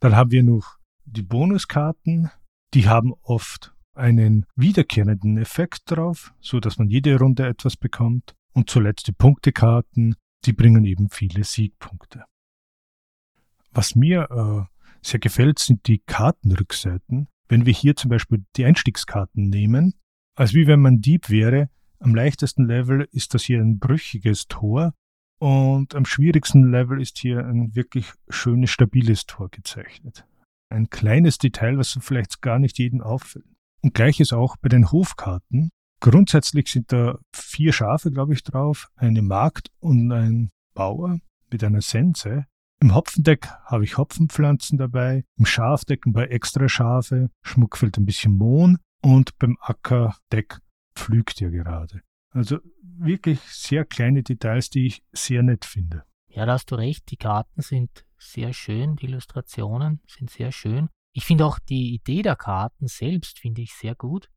[0.00, 2.30] Dann haben wir noch die Bonuskarten.
[2.74, 8.34] Die haben oft einen wiederkehrenden Effekt drauf, so dass man jede Runde etwas bekommt.
[8.52, 12.24] Und zuletzt die Punktekarten, die bringen eben viele Siegpunkte.
[13.72, 14.75] Was mir äh,
[15.06, 17.28] sehr gefällt, sind die Kartenrückseiten.
[17.48, 19.94] Wenn wir hier zum Beispiel die Einstiegskarten nehmen,
[20.34, 24.92] als wie wenn man Dieb wäre, am leichtesten Level ist das hier ein brüchiges Tor
[25.38, 30.26] und am schwierigsten Level ist hier ein wirklich schönes, stabiles Tor gezeichnet.
[30.68, 33.46] Ein kleines Detail, was vielleicht gar nicht jedem auffällt.
[33.82, 35.70] Und gleiches auch bei den Hofkarten.
[36.00, 41.18] Grundsätzlich sind da vier Schafe, glaube ich, drauf, eine Magd und ein Bauer
[41.50, 42.46] mit einer Sense.
[42.80, 48.04] Im Hopfendeck habe ich Hopfenpflanzen dabei, im Schafdeck ein paar extra Schafe, Schmuck fällt ein
[48.04, 50.58] bisschen Mohn und beim Ackerdeck
[50.94, 52.02] pflügt er gerade.
[52.30, 56.04] Also wirklich sehr kleine Details, die ich sehr nett finde.
[56.28, 60.90] Ja, da hast du recht, die Karten sind sehr schön, die Illustrationen sind sehr schön.
[61.14, 64.28] Ich finde auch die Idee der Karten selbst finde ich sehr gut.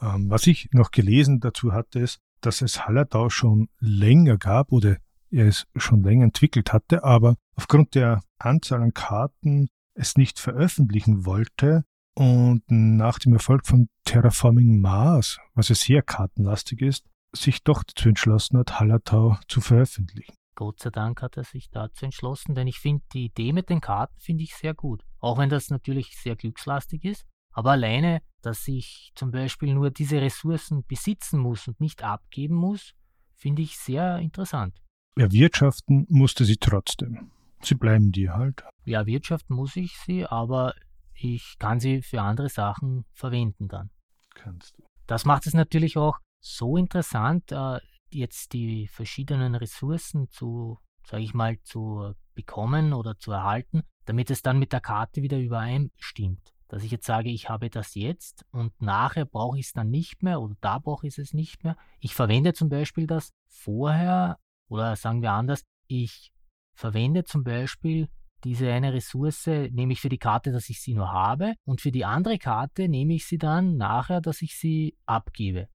[0.00, 4.98] Ähm, was ich noch gelesen dazu hatte, ist, dass es Hallertau schon länger gab oder
[5.30, 11.26] er es schon länger entwickelt hatte, aber aufgrund der Anzahl an Karten es nicht veröffentlichen
[11.26, 17.84] wollte und nach dem Erfolg von Terraforming Mars, was ja sehr kartenlastig ist, sich doch
[17.84, 20.34] dazu entschlossen hat, Hallertau zu veröffentlichen.
[20.56, 23.80] Gott sei Dank hat er sich dazu entschlossen, denn ich finde die Idee mit den
[23.80, 25.02] Karten finde ich sehr gut.
[25.18, 30.20] Auch wenn das natürlich sehr glückslastig ist, aber alleine, dass ich zum Beispiel nur diese
[30.20, 32.94] Ressourcen besitzen muss und nicht abgeben muss,
[33.34, 34.80] finde ich sehr interessant.
[35.16, 37.30] Erwirtschaften musste sie trotzdem.
[37.62, 38.64] Sie bleiben dir halt.
[38.84, 40.74] Ja, wirtschaften muss ich sie, aber
[41.14, 43.90] ich kann sie für andere Sachen verwenden dann.
[44.34, 44.82] Kannst du.
[45.06, 47.78] Das macht es natürlich auch so interessant, äh,
[48.10, 54.42] jetzt die verschiedenen Ressourcen zu, sage ich mal, zu bekommen oder zu erhalten, damit es
[54.42, 56.52] dann mit der Karte wieder übereinstimmt.
[56.68, 60.22] Dass ich jetzt sage, ich habe das jetzt und nachher brauche ich es dann nicht
[60.22, 61.76] mehr oder da brauche ich es nicht mehr.
[61.98, 64.38] Ich verwende zum Beispiel das vorher
[64.70, 66.32] oder sagen wir anders, ich
[66.74, 68.08] verwende zum Beispiel
[68.44, 71.92] diese eine Ressource, nehme ich für die Karte, dass ich sie nur habe und für
[71.92, 75.68] die andere Karte nehme ich sie dann nachher, dass ich sie abgebe.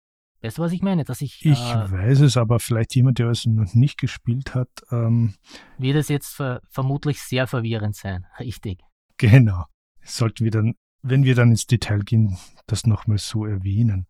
[0.42, 1.04] Weißt du, was ich meine?
[1.04, 1.44] Dass ich.
[1.44, 4.68] Ich äh, weiß es, aber vielleicht jemand, der es noch nicht gespielt hat.
[4.90, 5.35] Ähm,
[5.78, 8.26] wird es jetzt ver vermutlich sehr verwirrend sein.
[8.38, 8.83] Richtig.
[9.16, 9.64] Genau.
[10.02, 14.07] Sollten wir dann, wenn wir dann ins Detail gehen, das nochmal so erwähnen.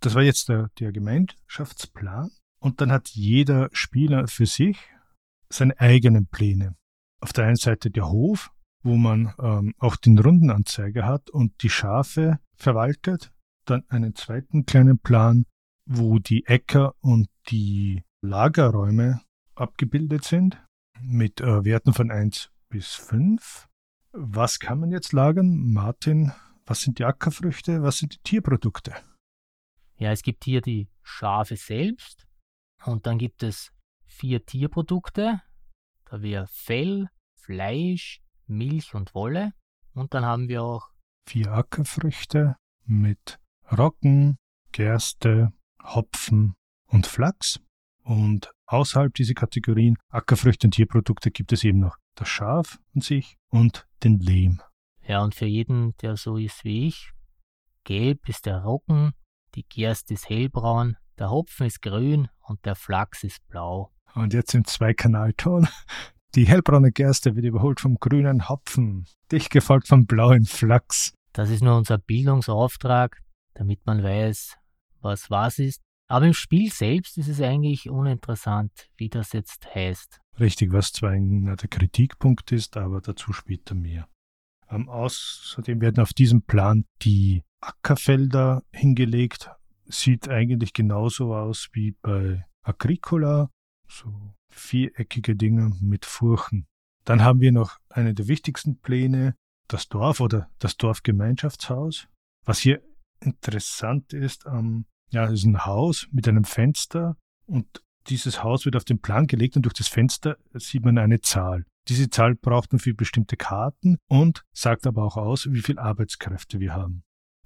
[0.00, 2.30] Das war jetzt der, der Gemeinschaftsplan.
[2.64, 4.78] Und dann hat jeder Spieler für sich
[5.50, 6.76] seine eigenen Pläne.
[7.20, 11.68] Auf der einen Seite der Hof, wo man ähm, auch den Rundenanzeiger hat und die
[11.68, 13.34] Schafe verwaltet.
[13.66, 15.44] Dann einen zweiten kleinen Plan,
[15.84, 19.20] wo die Äcker und die Lagerräume
[19.54, 20.56] abgebildet sind
[21.02, 23.68] mit äh, Werten von 1 bis 5.
[24.12, 25.70] Was kann man jetzt lagern?
[25.70, 26.32] Martin,
[26.64, 27.82] was sind die Ackerfrüchte?
[27.82, 28.94] Was sind die Tierprodukte?
[29.98, 32.23] Ja, es gibt hier die Schafe selbst
[32.86, 33.72] und dann gibt es
[34.06, 35.40] vier Tierprodukte.
[36.04, 39.52] Da wäre Fell, Fleisch, Milch und Wolle.
[39.94, 40.90] Und dann haben wir auch
[41.26, 43.38] vier Ackerfrüchte mit
[43.76, 44.36] Roggen,
[44.72, 46.54] Gerste, Hopfen
[46.86, 47.60] und Flachs.
[48.02, 53.36] Und außerhalb dieser Kategorien Ackerfrüchte und Tierprodukte gibt es eben noch das Schaf an sich
[53.48, 54.60] und den Lehm.
[55.06, 57.12] Ja, und für jeden, der so ist wie ich,
[57.84, 59.12] gelb ist der Roggen,
[59.54, 63.90] die Gerste ist hellbraun, der Hopfen ist grün und der Flachs ist blau.
[64.14, 65.68] Und jetzt im Zweikanalton.
[66.34, 71.14] Die hellbraune Gerste wird überholt vom grünen Hopfen, dicht gefolgt vom blauen Flachs.
[71.32, 73.20] Das ist nur unser Bildungsauftrag,
[73.54, 74.56] damit man weiß,
[75.00, 75.80] was was ist.
[76.08, 80.20] Aber im Spiel selbst ist es eigentlich uninteressant, wie das jetzt heißt.
[80.38, 84.08] Richtig, was zwar ein der Kritikpunkt ist, aber dazu später mehr.
[84.68, 89.50] Ähm, außerdem werden auf diesem Plan die Ackerfelder hingelegt.
[89.86, 93.50] Sieht eigentlich genauso aus wie bei Agricola,
[93.88, 96.66] so viereckige Dinge mit Furchen.
[97.04, 99.34] Dann haben wir noch eine der wichtigsten Pläne,
[99.68, 102.08] das Dorf oder das Dorfgemeinschaftshaus.
[102.44, 102.82] Was hier
[103.20, 107.16] interessant ist, ähm, ja, ist ein Haus mit einem Fenster
[107.46, 111.20] und dieses Haus wird auf den Plan gelegt und durch das Fenster sieht man eine
[111.20, 111.64] Zahl.
[111.88, 116.60] Diese Zahl braucht man für bestimmte Karten und sagt aber auch aus, wie viele Arbeitskräfte
[116.60, 117.03] wir haben.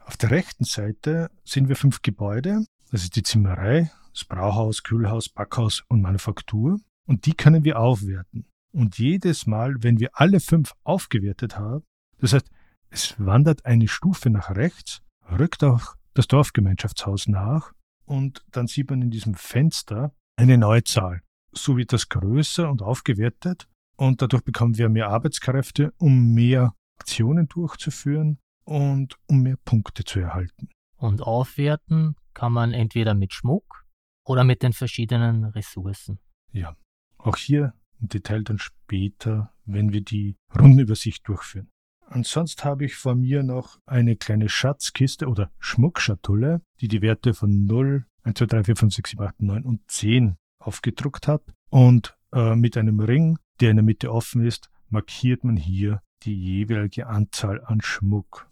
[0.08, 2.64] Auf der rechten Seite sehen wir fünf Gebäude.
[2.90, 6.80] Das ist die Zimmerei, das Brauhaus, Kühlhaus, Backhaus und Manufaktur.
[7.06, 8.46] Und die können wir aufwerten.
[8.72, 11.84] Und jedes Mal, wenn wir alle fünf aufgewertet haben,
[12.20, 12.48] das heißt,
[12.88, 17.74] es wandert eine Stufe nach rechts, rückt auch das Dorfgemeinschaftshaus nach
[18.06, 21.20] und dann sieht man in diesem Fenster eine neue Zahl.
[21.52, 23.68] So wird das größer und aufgewertet
[23.98, 28.38] und dadurch bekommen wir mehr Arbeitskräfte, um mehr Aktionen durchzuführen
[28.68, 30.68] und um mehr Punkte zu erhalten.
[30.96, 33.86] Und aufwerten kann man entweder mit Schmuck
[34.24, 36.18] oder mit den verschiedenen Ressourcen.
[36.52, 36.76] Ja,
[37.16, 41.70] auch hier im Detail dann später, wenn wir die Rundenübersicht durchführen.
[42.06, 47.64] Ansonsten habe ich vor mir noch eine kleine Schatzkiste oder Schmuckschatulle, die die Werte von
[47.64, 51.42] 0, 1, 2, 3, 4, 5, 6, 7, 8, 9 und 10 aufgedruckt hat.
[51.70, 56.34] Und äh, mit einem Ring, der in der Mitte offen ist, markiert man hier die
[56.34, 58.50] jeweilige Anzahl an Schmuck.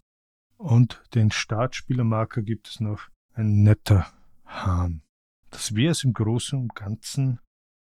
[0.57, 4.07] Und den Startspielermarker gibt es noch ein netter
[4.45, 5.03] Hahn.
[5.51, 7.39] Das wäre es im Großen und Ganzen.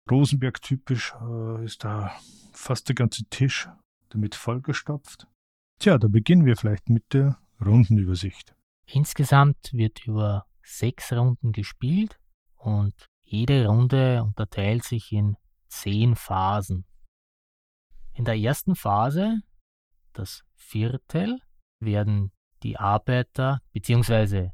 [0.10, 2.12] Rosenberg typisch äh, ist da
[2.52, 3.70] fast der ganze Tisch
[4.10, 5.28] damit vollgestopft.
[5.80, 8.56] Tja, da beginnen wir vielleicht mit der Rundenübersicht.
[8.88, 12.20] Insgesamt wird über sechs Runden gespielt
[12.58, 16.86] und jede Runde unterteilt sich in zehn Phasen.
[18.14, 19.42] In der ersten Phase,
[20.14, 21.40] das Viertel,
[21.80, 22.32] werden
[22.66, 24.50] die Arbeiter bzw.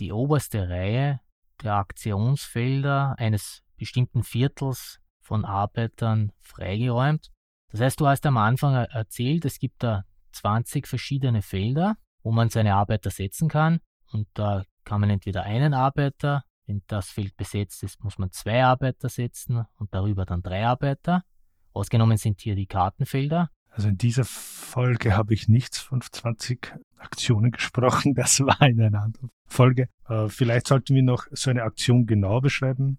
[0.00, 1.20] die oberste Reihe
[1.62, 7.30] der Aktionsfelder eines bestimmten Viertels von Arbeitern freigeräumt.
[7.70, 12.50] Das heißt, du hast am Anfang erzählt, es gibt da 20 verschiedene Felder, wo man
[12.50, 13.80] seine Arbeiter setzen kann.
[14.10, 18.64] Und da kann man entweder einen Arbeiter, wenn das Feld besetzt ist, muss man zwei
[18.64, 21.24] Arbeiter setzen und darüber dann drei Arbeiter.
[21.72, 23.50] Ausgenommen sind hier die Kartenfelder.
[23.74, 28.14] Also in dieser Folge habe ich nichts von 20 Aktionen gesprochen.
[28.22, 29.88] Das war in einer anderen Folge.
[30.08, 32.98] Äh, vielleicht sollten wir noch so eine Aktion genau beschreiben.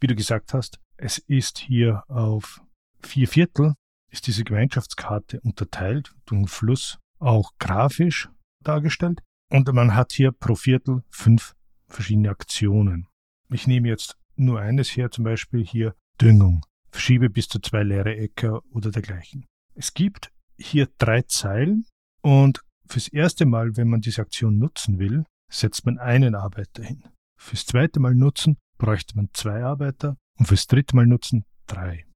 [0.00, 2.62] Wie du gesagt hast, es ist hier auf
[3.02, 3.74] vier Viertel
[4.10, 8.28] ist diese Gemeinschaftskarte unterteilt durch einen Fluss auch grafisch
[8.62, 9.20] dargestellt.
[9.50, 11.54] Und man hat hier pro Viertel fünf
[11.88, 13.08] verschiedene Aktionen.
[13.50, 16.64] Ich nehme jetzt nur eines her, zum Beispiel hier Düngung.
[16.90, 19.46] Verschiebe bis zu zwei leere Äcker oder dergleichen.
[19.78, 21.84] Es gibt hier drei Zeilen
[22.22, 27.04] und fürs erste Mal, wenn man diese Aktion nutzen will, setzt man einen Arbeiter hin.
[27.38, 32.06] Fürs zweite Mal nutzen bräuchte man zwei Arbeiter und fürs dritte Mal nutzen drei.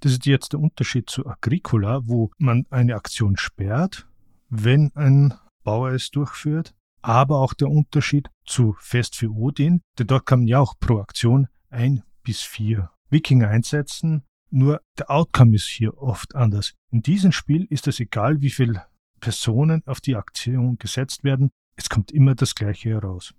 [0.00, 4.08] Das ist jetzt der Unterschied zu Agricola, wo man eine Aktion sperrt,
[4.48, 10.24] wenn ein Bauer es durchführt, aber auch der Unterschied zu Fest für Odin, denn dort
[10.24, 15.66] kann man ja auch pro Aktion ein bis vier Wikinger einsetzen, nur der Outcome ist
[15.66, 16.74] hier oft anders.
[16.90, 18.84] In diesem Spiel ist es egal, wie viele
[19.20, 23.34] Personen auf die Aktion gesetzt werden, es kommt immer das Gleiche heraus.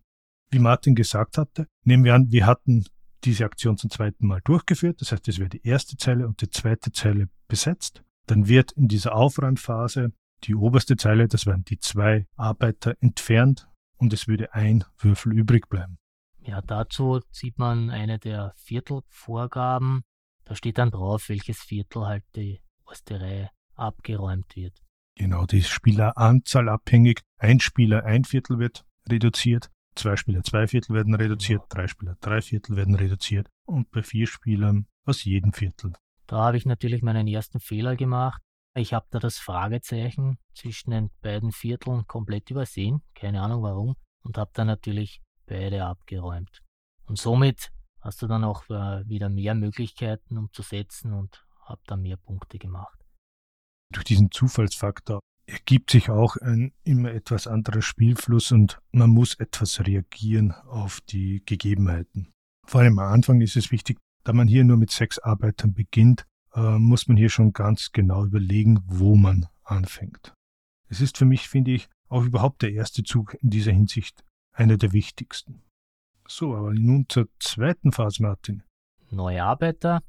[0.49, 2.85] Wie Martin gesagt hatte, nehmen wir an, wir hatten
[3.23, 5.01] diese Aktion zum zweiten Mal durchgeführt.
[5.01, 8.03] Das heißt, es wird die erste Zeile und die zweite Zeile besetzt.
[8.27, 10.11] Dann wird in dieser Aufräumphase
[10.43, 15.69] die oberste Zeile, das werden die zwei Arbeiter entfernt und es würde ein Würfel übrig
[15.69, 15.97] bleiben.
[16.39, 20.03] Ja, dazu sieht man eine der Viertelvorgaben.
[20.45, 24.73] Da steht dann drauf, welches Viertel halt die oberste Reihe abgeräumt wird.
[25.15, 27.21] Genau, die Spieleranzahl abhängig.
[27.37, 32.41] Ein Spieler ein Viertel wird reduziert, Zwei Spieler zwei Viertel werden reduziert, drei Spieler drei
[32.41, 35.93] Viertel werden reduziert und bei vier Spielern aus jedem Viertel.
[36.25, 38.41] Da habe ich natürlich meinen ersten Fehler gemacht.
[38.75, 44.37] Ich habe da das Fragezeichen zwischen den beiden Vierteln komplett übersehen, keine Ahnung warum, und
[44.37, 46.61] habe dann natürlich beide abgeräumt.
[47.05, 47.71] Und somit
[48.03, 52.17] hast du dann auch äh, wieder mehr Möglichkeiten, um zu setzen und habe dann mehr
[52.17, 52.99] Punkte gemacht.
[53.91, 59.79] Durch diesen Zufallsfaktor ergibt sich auch ein immer etwas anderer Spielfluss und man muss etwas
[59.79, 62.31] reagieren auf die Gegebenheiten.
[62.65, 66.25] Vor allem am Anfang ist es wichtig, da man hier nur mit sechs Arbeitern beginnt,
[66.53, 70.33] äh, muss man hier schon ganz genau überlegen, wo man anfängt.
[70.87, 74.23] Es ist für mich, finde ich, auch überhaupt der erste Zug in dieser Hinsicht
[74.53, 75.63] einer der wichtigsten.
[76.27, 78.63] So, aber nun zur zweiten Phase, Martin.
[79.09, 80.01] Neue Arbeiter.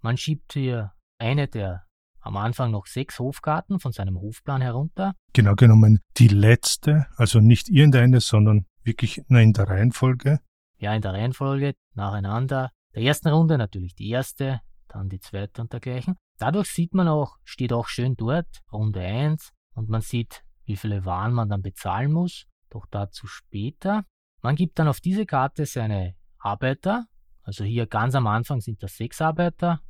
[0.00, 1.84] Man schiebt hier eine der
[2.22, 5.14] am Anfang noch sechs Hofkarten von seinem Hofplan herunter.
[5.32, 10.40] Genau genommen die letzte, also nicht irgendeine, sondern wirklich in der Reihenfolge.
[10.78, 12.70] Ja, in der Reihenfolge nacheinander.
[12.94, 16.16] Der ersten Runde natürlich die erste, dann die zweite und dergleichen.
[16.38, 21.04] Dadurch sieht man auch, steht auch schön dort, Runde 1, und man sieht, wie viele
[21.04, 24.04] Waren man dann bezahlen muss, doch dazu später.
[24.42, 27.06] Man gibt dann auf diese Karte seine Arbeiter,
[27.44, 29.80] also hier ganz am Anfang sind das sechs Arbeiter,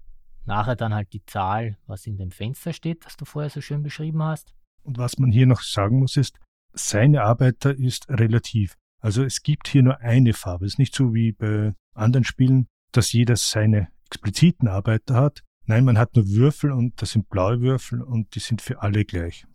[0.44, 3.82] nachher dann halt die Zahl, was in dem Fenster steht, das du vorher so schön
[3.82, 4.54] beschrieben hast.
[4.82, 6.38] Und was man hier noch sagen muss, ist,
[6.74, 8.76] seine Arbeiter ist relativ.
[9.00, 10.66] Also es gibt hier nur eine Farbe.
[10.66, 15.42] Es ist nicht so wie bei anderen Spielen, dass jeder seine expliziten Arbeiter hat.
[15.64, 19.04] Nein, man hat nur Würfel und das sind blaue Würfel und die sind für alle
[19.04, 19.46] gleich.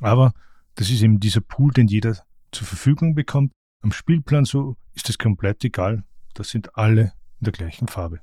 [0.00, 0.32] Aber
[0.76, 2.16] das ist eben dieser Pool, den jeder
[2.52, 3.52] zur Verfügung bekommt.
[3.86, 6.02] Am Spielplan so ist es komplett egal.
[6.34, 8.18] Das sind alle in der gleichen Farbe.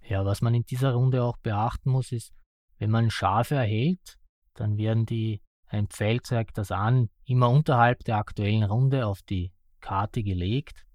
[0.00, 2.32] Ja, was man in dieser Runde auch beachten muss, ist,
[2.78, 4.16] wenn man Schafe erhält,
[4.54, 9.50] dann werden die, ein Pfeil zeigt das an, immer unterhalb der aktuellen Runde auf die
[9.80, 10.86] Karte gelegt.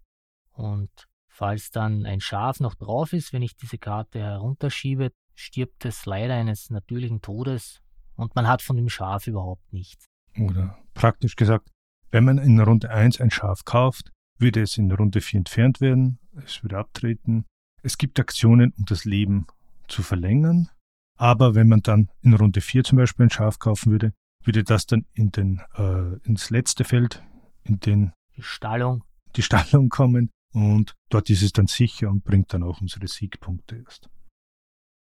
[0.53, 0.89] Und
[1.27, 6.35] falls dann ein Schaf noch drauf ist, wenn ich diese Karte herunterschiebe, stirbt es leider
[6.35, 7.81] eines natürlichen Todes
[8.15, 10.05] und man hat von dem Schaf überhaupt nichts.
[10.39, 11.67] Oder praktisch gesagt,
[12.11, 16.19] wenn man in Runde 1 ein Schaf kauft, würde es in Runde 4 entfernt werden,
[16.45, 17.45] es würde abtreten.
[17.83, 19.47] Es gibt Aktionen, um das Leben
[19.87, 20.69] zu verlängern,
[21.17, 24.85] aber wenn man dann in Runde 4 zum Beispiel ein Schaf kaufen würde, würde das
[24.85, 27.23] dann in den, äh, ins letzte Feld,
[27.63, 29.03] in den die Stallung.
[29.35, 33.77] die Stallung kommen und dort ist es dann sicher und bringt dann auch unsere Siegpunkte
[33.77, 34.09] erst.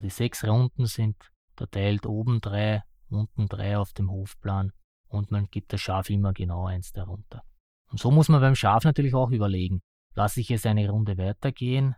[0.03, 1.15] Die sechs Runden sind
[1.55, 4.71] verteilt oben drei, unten drei auf dem Hofplan
[5.07, 7.43] und man gibt das Schaf immer genau eins darunter.
[7.89, 9.81] Und so muss man beim Schaf natürlich auch überlegen,
[10.13, 11.95] lasse ich es eine Runde weitergehen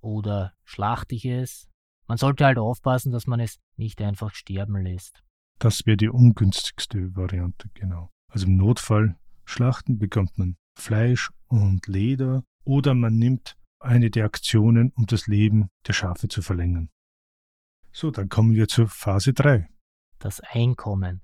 [0.00, 1.68] oder schlachte ich es?
[2.06, 5.22] Man sollte halt aufpassen, dass man es nicht einfach sterben lässt.
[5.58, 8.10] Das wäre die ungünstigste Variante, genau.
[8.28, 14.92] Also im Notfall schlachten bekommt man Fleisch und Leder oder man nimmt eine der Aktionen,
[14.96, 16.90] um das Leben der Schafe zu verlängern.
[17.92, 19.68] So, dann kommen wir zur Phase 3.
[20.18, 21.22] Das Einkommen.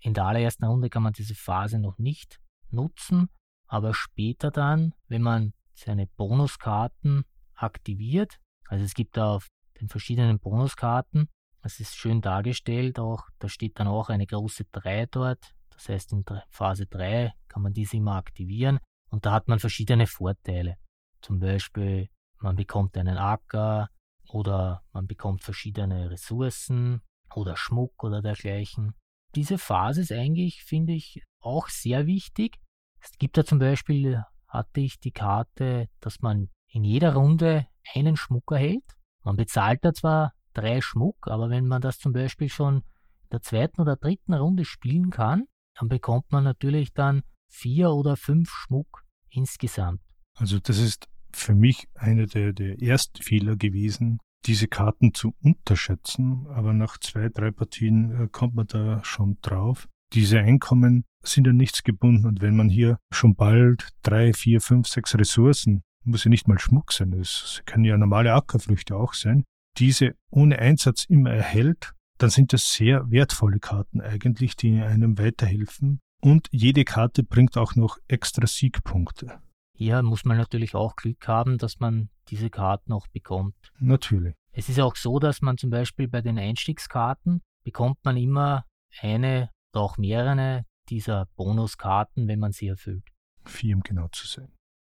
[0.00, 2.40] In der allerersten Runde kann man diese Phase noch nicht
[2.70, 3.28] nutzen,
[3.66, 7.24] aber später dann, wenn man seine Bonuskarten
[7.54, 9.48] aktiviert, also es gibt auf
[9.80, 11.28] den verschiedenen Bonuskarten,
[11.62, 16.12] das ist schön dargestellt auch, da steht dann auch eine große 3 dort, das heißt
[16.12, 18.78] in Phase 3 kann man diese immer aktivieren
[19.10, 20.76] und da hat man verschiedene Vorteile.
[21.20, 23.90] Zum Beispiel, man bekommt einen Acker
[24.28, 27.02] oder man bekommt verschiedene Ressourcen
[27.34, 28.94] oder Schmuck oder dergleichen
[29.34, 32.58] diese Phase ist eigentlich, finde ich, auch sehr wichtig.
[33.00, 38.16] Es gibt da zum Beispiel, hatte ich die Karte, dass man in jeder Runde einen
[38.16, 38.84] Schmuck erhält.
[39.22, 43.42] Man bezahlt da zwar drei Schmuck, aber wenn man das zum Beispiel schon in der
[43.42, 45.44] zweiten oder dritten Runde spielen kann,
[45.78, 50.00] dann bekommt man natürlich dann vier oder fünf Schmuck insgesamt.
[50.34, 56.46] Also das ist für mich einer der, der ersten Fehler gewesen, diese Karten zu unterschätzen,
[56.48, 59.88] aber nach zwei, drei Partien äh, kommt man da schon drauf.
[60.12, 64.88] Diese Einkommen sind ja nichts gebunden und wenn man hier schon bald drei, vier, fünf,
[64.88, 69.44] sechs Ressourcen, muss ja nicht mal Schmuck sein, es können ja normale Ackerfrüchte auch sein,
[69.78, 76.00] diese ohne Einsatz immer erhält, dann sind das sehr wertvolle Karten eigentlich, die einem weiterhelfen.
[76.20, 79.40] Und jede Karte bringt auch noch extra Siegpunkte.
[79.80, 83.72] Hier muss man natürlich auch Glück haben, dass man diese Karten auch bekommt.
[83.78, 84.34] Natürlich.
[84.52, 88.66] Es ist auch so, dass man zum Beispiel bei den Einstiegskarten bekommt man immer
[89.00, 93.08] eine oder auch mehrere dieser Bonuskarten, wenn man sie erfüllt.
[93.46, 94.52] Vier, um genau zu sein.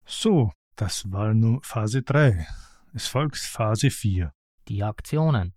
[0.04, 2.44] So, das war nun Phase 3.
[2.92, 4.32] Es folgt Phase 4.
[4.66, 5.54] Die Aktionen.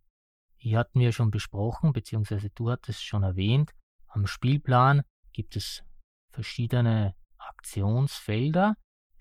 [0.61, 3.71] Die hatten wir schon besprochen, beziehungsweise du hattest schon erwähnt.
[4.05, 5.01] Am Spielplan
[5.33, 5.83] gibt es
[6.29, 8.75] verschiedene Aktionsfelder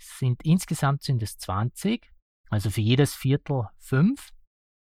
[0.05, 2.11] sind insgesamt sind es 20,
[2.50, 4.30] also für jedes Viertel 5.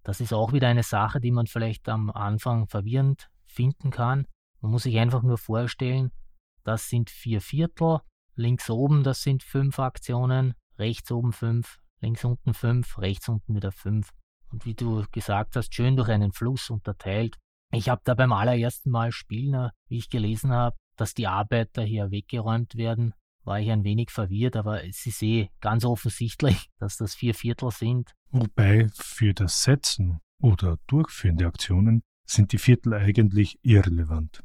[0.02, 4.26] Das ist auch wieder eine Sache, die man vielleicht am Anfang verwirrend finden kann.
[4.60, 6.10] Man muss sich einfach nur vorstellen,
[6.64, 8.00] das sind vier Viertel,
[8.34, 13.72] links oben das sind fünf Aktionen, rechts oben fünf, links unten fünf, rechts unten wieder
[13.72, 14.10] fünf.
[14.50, 17.36] Und wie du gesagt hast, schön durch einen Fluss unterteilt.
[17.70, 22.10] Ich habe da beim allerersten Mal spielen, wie ich gelesen habe, dass die Arbeiter hier
[22.10, 23.12] weggeräumt werden,
[23.49, 27.70] war ich ein wenig verwirrt, aber es ist eh ganz offensichtlich, dass das vier Viertel
[27.72, 28.14] sind.
[28.30, 34.44] Wobei für das Setzen oder Durchführen der Aktionen sind die Viertel eigentlich irrelevant.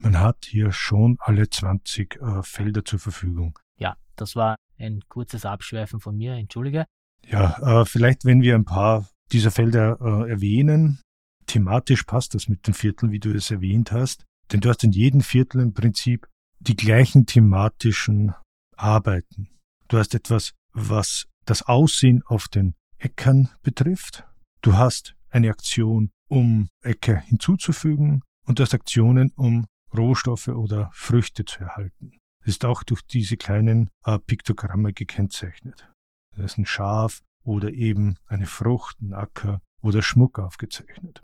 [0.00, 3.58] Man hat hier schon alle 20 äh, Felder zur Verfügung.
[3.76, 6.86] Ja, das war ein kurzes Abschweifen von mir, entschuldige.
[7.26, 11.00] Ja, äh, vielleicht wenn wir ein paar dieser Felder äh, erwähnen.
[11.46, 14.24] thematisch passt das mit den Vierteln, wie du es erwähnt hast.
[14.52, 16.26] Denn du hast in jedem Viertel im Prinzip
[16.60, 18.34] die gleichen thematischen
[18.76, 19.48] Arbeiten.
[19.88, 24.26] Du hast etwas, was das Aussehen auf den Äckern betrifft.
[24.60, 31.44] Du hast eine Aktion, um Äcker hinzuzufügen und du hast Aktionen, um Rohstoffe oder Früchte
[31.44, 32.12] zu erhalten.
[32.40, 35.90] Das ist auch durch diese kleinen äh, Piktogramme gekennzeichnet.
[36.36, 41.22] Das ist ein Schaf oder eben eine Frucht, ein Acker oder Schmuck aufgezeichnet.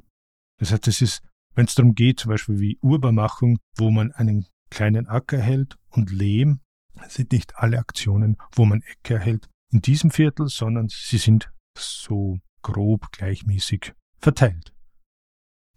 [0.58, 1.22] Das heißt, es ist,
[1.54, 6.10] wenn es darum geht, zum Beispiel wie Urbarmachung, wo man einen kleinen Acker hält und
[6.10, 6.60] Lehm,
[7.08, 12.38] sind nicht alle Aktionen, wo man Äcker hält, in diesem Viertel, sondern sie sind so
[12.62, 14.72] grob gleichmäßig verteilt.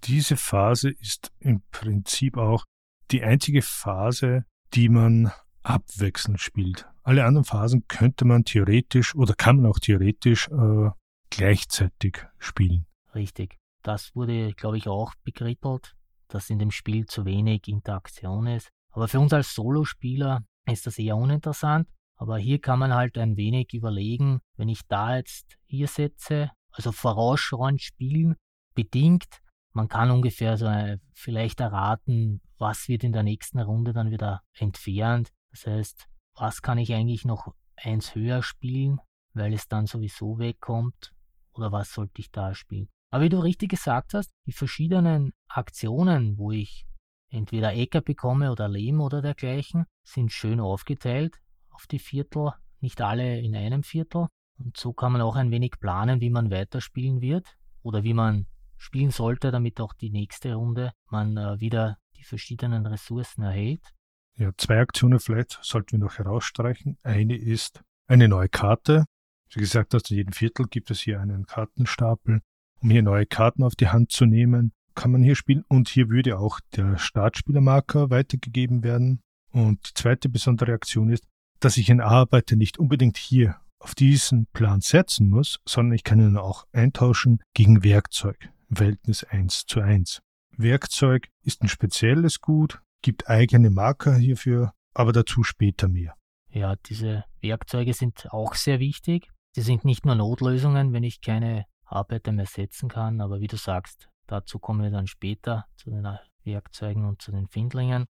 [0.03, 2.63] Diese Phase ist im Prinzip auch
[3.11, 5.31] die einzige Phase, die man
[5.63, 6.87] abwechselnd spielt.
[7.03, 10.89] Alle anderen Phasen könnte man theoretisch oder kann man auch theoretisch äh,
[11.29, 12.85] gleichzeitig spielen.
[13.13, 13.57] Richtig.
[13.83, 15.95] Das wurde, glaube ich, auch bekrittelt,
[16.27, 18.69] dass in dem Spiel zu wenig Interaktion ist.
[18.97, 21.87] Aber für uns als Solospieler ist das eher uninteressant.
[22.15, 26.91] Aber hier kann man halt ein wenig überlegen, wenn ich da jetzt hier setze, also
[26.91, 28.37] vorausschauend spielen,
[28.73, 34.09] bedingt, man kann ungefähr so äh, vielleicht erraten, was wird in der nächsten Runde dann
[34.09, 35.29] wieder entfernt.
[35.51, 38.99] Das heißt, was kann ich eigentlich noch eins höher spielen,
[39.35, 41.13] weil es dann sowieso wegkommt,
[41.53, 42.89] oder was sollte ich da spielen.
[43.11, 46.86] Aber wie du richtig gesagt hast, die verschiedenen Aktionen, wo ich
[47.29, 53.39] entweder Äcker bekomme oder Lehm oder dergleichen, sind schön aufgeteilt auf die Viertel, nicht alle
[53.39, 54.27] in einem Viertel.
[54.57, 58.47] Und so kann man auch ein wenig planen, wie man weiterspielen wird oder wie man
[58.77, 63.93] spielen sollte, damit auch die nächste Runde man äh, wieder die verschiedenen Ressourcen erhält.
[64.35, 66.97] Ja, zwei Aktionen vielleicht sollten wir noch herausstreichen.
[67.03, 69.05] Eine ist eine neue Karte.
[69.51, 72.41] Wie gesagt hast, in jedem Viertel gibt es hier einen Kartenstapel.
[72.79, 75.63] Um hier neue Karten auf die Hand zu nehmen, kann man hier spielen.
[75.69, 79.21] Und hier würde auch der Startspielermarker weitergegeben werden.
[79.51, 81.23] Und die zweite besondere Aktion ist,
[81.61, 86.19] dass ich einen Arbeiter nicht unbedingt hier auf diesen Plan setzen muss, sondern ich kann
[86.19, 90.19] ihn auch eintauschen gegen Werkzeug im Verhältnis 1 zu 1.
[90.57, 96.15] Werkzeug ist ein spezielles Gut, gibt eigene Marker hierfür, aber dazu später mehr.
[96.49, 99.29] Ja, diese Werkzeuge sind auch sehr wichtig.
[99.51, 103.57] Sie sind nicht nur Notlösungen, wenn ich keine Arbeiter mehr setzen kann, aber wie du
[103.57, 106.07] sagst, dazu kommen wir dann später zu den
[106.43, 108.05] Werkzeugen und zu den Findlingen.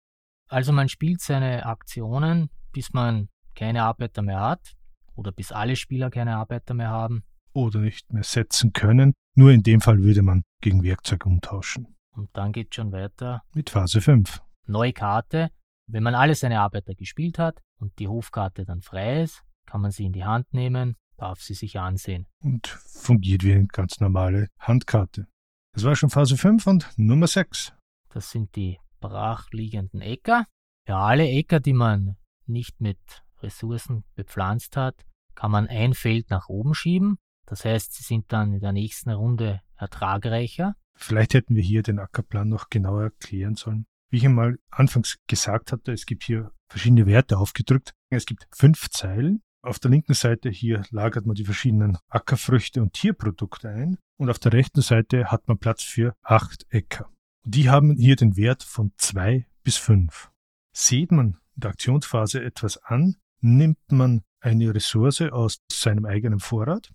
[0.49, 4.73] Also man spielt seine Aktionen, bis man keine Arbeiter mehr hat
[5.15, 7.23] oder bis alle Spieler keine Arbeiter mehr haben.
[7.53, 9.13] Oder nicht mehr setzen können.
[9.35, 11.95] Nur in dem Fall würde man gegen Werkzeug umtauschen.
[12.11, 13.41] Und dann geht schon weiter.
[13.53, 14.41] Mit Phase 5.
[14.67, 15.51] Neue Karte.
[15.87, 19.91] Wenn man alle seine Arbeiter gespielt hat und die Hofkarte dann frei ist, kann man
[19.91, 22.27] sie in die Hand nehmen, darf sie sich ansehen.
[22.41, 25.27] Und fungiert wie eine ganz normale Handkarte.
[25.75, 27.73] Das war schon Phase 5 und Nummer 6.
[28.07, 30.45] Das sind die brachliegenden Äcker.
[30.87, 32.15] Ja, alle Äcker, die man
[32.45, 32.97] nicht mit
[33.41, 35.05] Ressourcen bepflanzt hat,
[35.35, 37.17] kann man ein Feld nach oben schieben.
[37.45, 40.75] Das heißt, sie sind dann in der nächsten Runde ertragreicher.
[40.97, 43.85] Vielleicht hätten wir hier den Ackerplan noch genauer erklären sollen.
[44.09, 47.91] Wie ich einmal anfangs gesagt hatte, es gibt hier verschiedene Werte aufgedrückt.
[48.09, 49.41] Es gibt fünf Zeilen.
[49.61, 53.97] Auf der linken Seite hier lagert man die verschiedenen Ackerfrüchte und Tierprodukte ein.
[54.17, 57.09] Und auf der rechten Seite hat man Platz für acht Äcker.
[57.45, 60.31] Die haben hier den Wert von zwei bis fünf.
[60.73, 66.91] Sieht man in der Aktionsphase etwas an, nimmt man eine Ressource aus seinem eigenen Vorrat.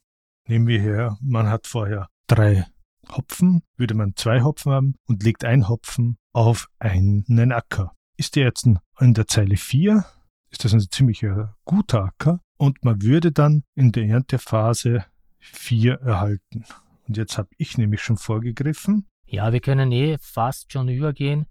[0.48, 2.66] Nehmen wir her, man hat vorher drei
[3.08, 7.94] Hopfen, würde man zwei Hopfen haben und legt ein Hopfen auf einen Acker.
[8.16, 10.04] Ist der jetzt in der Zeile 4,
[10.50, 11.24] ist das ein ziemlich
[11.64, 15.04] guter Acker und man würde dann in der Erntephase
[15.38, 16.64] 4 erhalten.
[17.10, 19.08] Und jetzt habe ich nämlich schon vorgegriffen.
[19.26, 21.46] Ja, wir können eh fast schon übergehen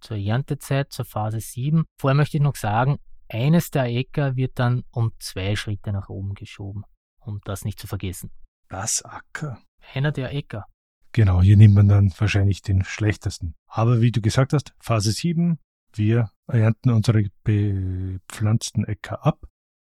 [0.00, 1.84] zur Erntezeit, zur Phase 7.
[2.00, 2.98] Vorher möchte ich noch sagen,
[3.28, 6.82] eines der Äcker wird dann um zwei Schritte nach oben geschoben,
[7.20, 8.32] um das nicht zu vergessen.
[8.68, 9.62] Das Acker?
[9.94, 10.64] Einer der Äcker.
[11.12, 13.54] Genau, hier nimmt man dann wahrscheinlich den schlechtesten.
[13.68, 15.60] Aber wie du gesagt hast, Phase 7,
[15.92, 19.46] wir ernten unsere bepflanzten Äcker ab.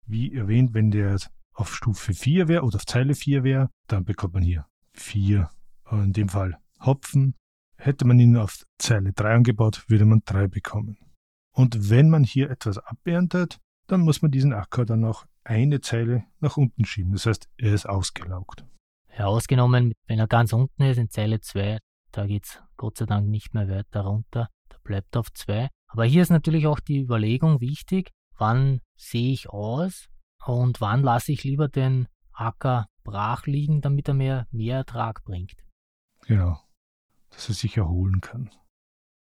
[0.06, 1.18] Wie erwähnt, wenn der
[1.54, 5.50] auf Stufe 4 wäre oder auf Zeile 4 wäre, dann bekommt man hier 4,
[5.92, 7.36] in dem Fall Hopfen.
[7.78, 10.98] Hätte man ihn auf Zeile 3 angebaut, würde man 3 bekommen.
[11.52, 16.26] Und wenn man hier etwas aberntet, dann muss man diesen Acker dann noch eine Zeile
[16.40, 17.14] nach unten schieben.
[17.14, 18.66] Das heißt, er ist ausgelaugt.
[19.18, 21.80] Ja, ausgenommen, wenn er ganz unten ist in Zeile 2,
[22.12, 24.50] da geht es Gott sei Dank nicht mehr weiter runter.
[24.70, 25.70] Da bleibt er auf 2.
[25.88, 30.08] Aber hier ist natürlich auch die Überlegung wichtig, wann sehe ich aus
[30.46, 35.56] und wann lasse ich lieber den Acker brach liegen, damit er mir mehr Ertrag bringt.
[36.28, 36.60] Genau.
[37.30, 38.50] dass er sich erholen kann.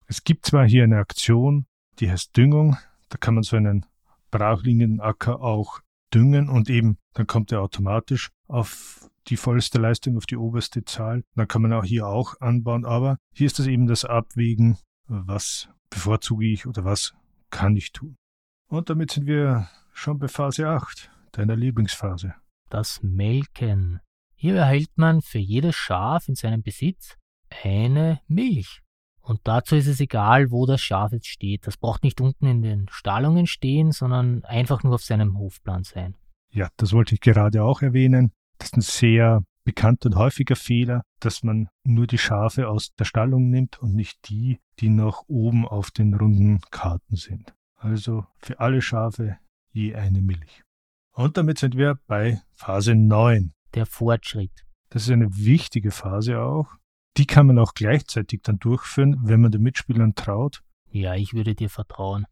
[0.06, 1.66] Es gibt zwar hier eine Aktion,
[1.98, 2.76] die heißt Düngung,
[3.08, 3.84] da kann man so einen
[4.30, 5.80] brachliegenden Acker auch
[6.14, 11.24] düngen und eben dann kommt er automatisch auf die vollste Leistung, auf die oberste Zahl.
[11.34, 15.68] Dann kann man auch hier auch anbauen, aber hier ist das eben das Abwägen, was
[15.90, 17.14] bevorzuge ich oder was
[17.50, 18.16] kann ich tun.
[18.68, 22.34] Und damit sind wir schon bei Phase 8, deiner Lieblingsphase.
[22.72, 24.00] Das Melken.
[24.34, 27.18] Hier erhält man für jedes Schaf in seinem Besitz
[27.62, 28.80] eine Milch.
[29.20, 31.66] Und dazu ist es egal, wo das Schaf jetzt steht.
[31.66, 36.14] Das braucht nicht unten in den Stallungen stehen, sondern einfach nur auf seinem Hofplan sein.
[36.50, 38.32] Ja, das wollte ich gerade auch erwähnen.
[38.56, 43.04] Das ist ein sehr bekannter und häufiger Fehler, dass man nur die Schafe aus der
[43.04, 47.52] Stallung nimmt und nicht die, die noch oben auf den runden Karten sind.
[47.76, 49.36] Also für alle Schafe
[49.72, 50.64] je eine Milch.
[51.14, 53.52] Und damit sind wir bei Phase 9.
[53.74, 54.64] Der Fortschritt.
[54.88, 56.68] Das ist eine wichtige Phase auch.
[57.18, 60.62] Die kann man auch gleichzeitig dann durchführen, wenn man den Mitspielern traut.
[60.90, 62.26] Ja, ich würde dir vertrauen.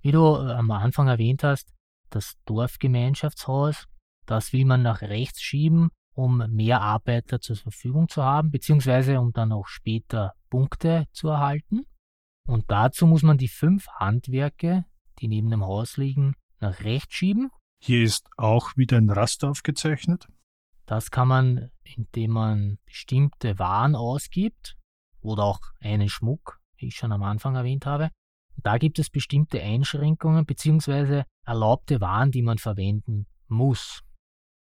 [0.00, 1.72] Wie du äh, am Anfang erwähnt hast,
[2.10, 3.86] das Dorfgemeinschaftshaus,
[4.26, 9.32] das will man nach rechts schieben, um mehr Arbeiter zur Verfügung zu haben, beziehungsweise um
[9.32, 11.86] dann auch später Punkte zu erhalten.
[12.46, 14.84] Und dazu muss man die fünf Handwerke,
[15.20, 17.50] die neben dem Haus liegen, nach rechts schieben.
[17.84, 20.28] Hier ist auch wieder ein Raster aufgezeichnet.
[20.86, 24.76] Das kann man, indem man bestimmte Waren ausgibt
[25.20, 28.12] oder auch einen Schmuck, wie ich schon am Anfang erwähnt habe.
[28.56, 31.24] Da gibt es bestimmte Einschränkungen bzw.
[31.44, 34.02] erlaubte Waren, die man verwenden muss.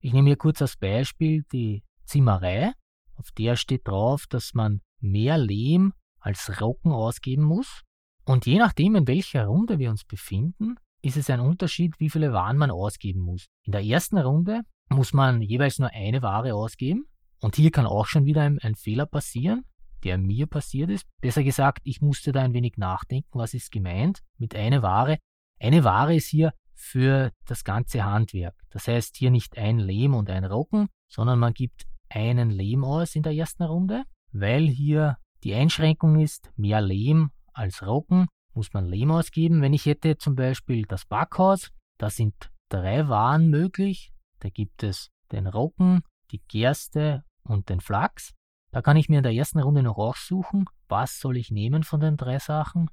[0.01, 2.74] Ich nehme hier kurz als Beispiel die Zimmerei.
[3.13, 7.82] Auf der steht drauf, dass man mehr Lehm als Rocken ausgeben muss.
[8.26, 10.76] Und je nachdem, in welcher Runde wir uns befinden,
[11.06, 13.45] ist es ein Unterschied, wie viele Waren man ausgeben muss.
[13.64, 17.06] In der ersten Runde muss man jeweils nur eine Ware ausgeben.
[17.41, 19.66] Und hier kann auch schon wieder ein, ein, Fehler passieren,
[20.03, 21.06] der mir passiert ist.
[21.22, 25.20] Besser gesagt, ich musste da ein wenig nachdenken, was ist gemeint mit einer Ware.
[25.60, 28.56] Eine Ware ist hier für das ganze Handwerk.
[28.72, 33.16] Das heißt hier nicht ein Lehm und ein Rocken, sondern man gibt einen Lehm aus
[33.16, 38.86] in der ersten Runde, weil hier die Einschränkung ist, mehr Lehm als Rocken muss man
[38.86, 39.62] Lehm ausgeben.
[39.62, 45.10] Wenn ich hätte zum Beispiel das Backhaus, da sind drei Waren möglich, da gibt es
[45.32, 48.34] den Roggen, die Gerste und den Flachs.
[48.72, 51.99] Da kann ich mir in der ersten Runde noch aussuchen, was soll ich nehmen von
[51.99, 52.89] den drei Sachen.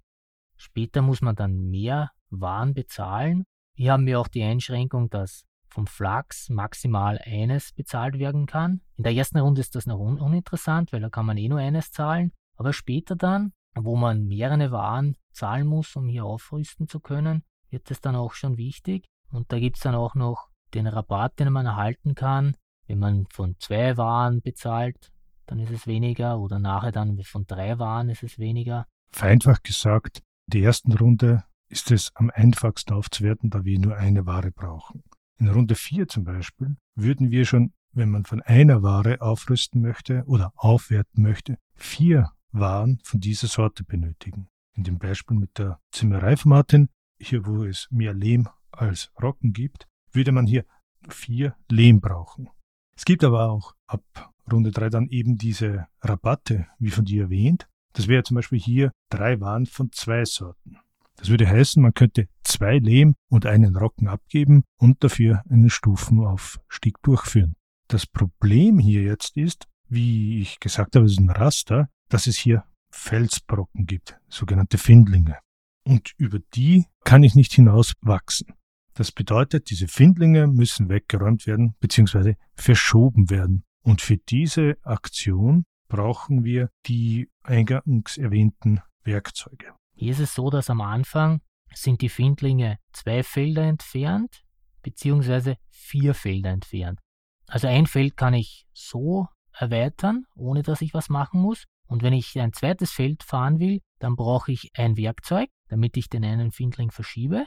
[0.57, 3.45] Später muss man dann mehr Waren bezahlen.
[3.75, 8.83] Hier haben wir auch die Einschränkung, dass vom Flachs maximal eines bezahlt werden kann.
[8.97, 11.59] In der ersten Runde ist das noch un uninteressant, weil da kann man eh nur
[11.59, 12.33] eines zahlen.
[12.57, 17.91] Aber später dann, wo man mehrere Waren zahlen muss, um hier aufrüsten zu können, wird
[17.91, 19.07] es dann auch schon wichtig.
[19.31, 22.57] Und da gibt es dann auch noch den Rabatt, den man erhalten kann,
[22.87, 25.13] wenn man von zwei Waren bezahlt,
[25.47, 28.87] dann ist es weniger oder nachher dann von drei Waren ist es weniger.
[29.13, 34.27] Vereinfacht gesagt, in der ersten Runde ist es am einfachsten aufzuwerten, da wir nur eine
[34.27, 35.03] Ware brauchen.
[35.39, 40.23] In Runde 4 zum Beispiel würden wir schon, wenn man von einer Ware aufrüsten möchte
[40.27, 44.49] oder aufwerten möchte, vier Waren von dieser Sorte benötigen.
[44.75, 46.89] In dem Beispiel mit der Zimmerei von Martin,
[47.19, 50.65] hier wo es mehr Lehm als Rocken gibt, würde man hier
[51.09, 52.49] vier Lehm brauchen.
[52.97, 57.69] Es gibt aber auch ab Runde 3 dann eben diese Rabatte, wie von dir erwähnt.
[57.95, 60.79] Das wäre zum Beispiel hier drei Waren von zwei Sorten.
[61.17, 66.97] Das würde heißen, man könnte zwei Lehm und einen Rocken abgeben und dafür einen Stufenaufstieg
[67.03, 67.55] durchführen.
[67.89, 72.37] Das Problem hier jetzt ist, wie ich gesagt habe, es ist ein Raster, dass es
[72.37, 75.39] hier Felsbrocken gibt, sogenannte Findlinge.
[75.85, 78.55] Und über die kann ich nicht hinaus wachsen.
[78.95, 82.35] Das bedeutet, diese Findlinge müssen weggeräumt werden bzw.
[82.55, 83.65] verschoben werden.
[83.83, 89.75] Und für diese Aktion brauchen wir die eingangs erwähnten Werkzeuge.
[89.95, 91.41] Hier ist es so, dass am Anfang
[91.75, 94.43] sind die Findlinge zwei Felder entfernt
[94.83, 95.57] bzw.
[95.71, 97.01] vier Felder entfernt.
[97.49, 101.65] Also ein Feld kann ich so erweitern, ohne dass ich was machen muss.
[101.93, 106.09] Und wenn ich ein zweites Feld fahren will, dann brauche ich ein Werkzeug, damit ich
[106.09, 107.47] den einen Findling verschiebe.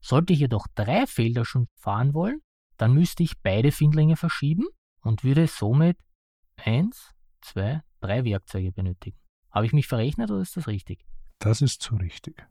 [0.00, 2.40] Sollte ich jedoch drei Felder schon fahren wollen,
[2.78, 4.64] dann müsste ich beide Findlinge verschieben
[5.02, 5.96] und würde somit
[6.56, 9.20] eins, zwei, drei Werkzeuge benötigen.
[9.52, 11.06] Habe ich mich verrechnet oder ist das richtig?
[11.38, 12.44] Das ist so richtig.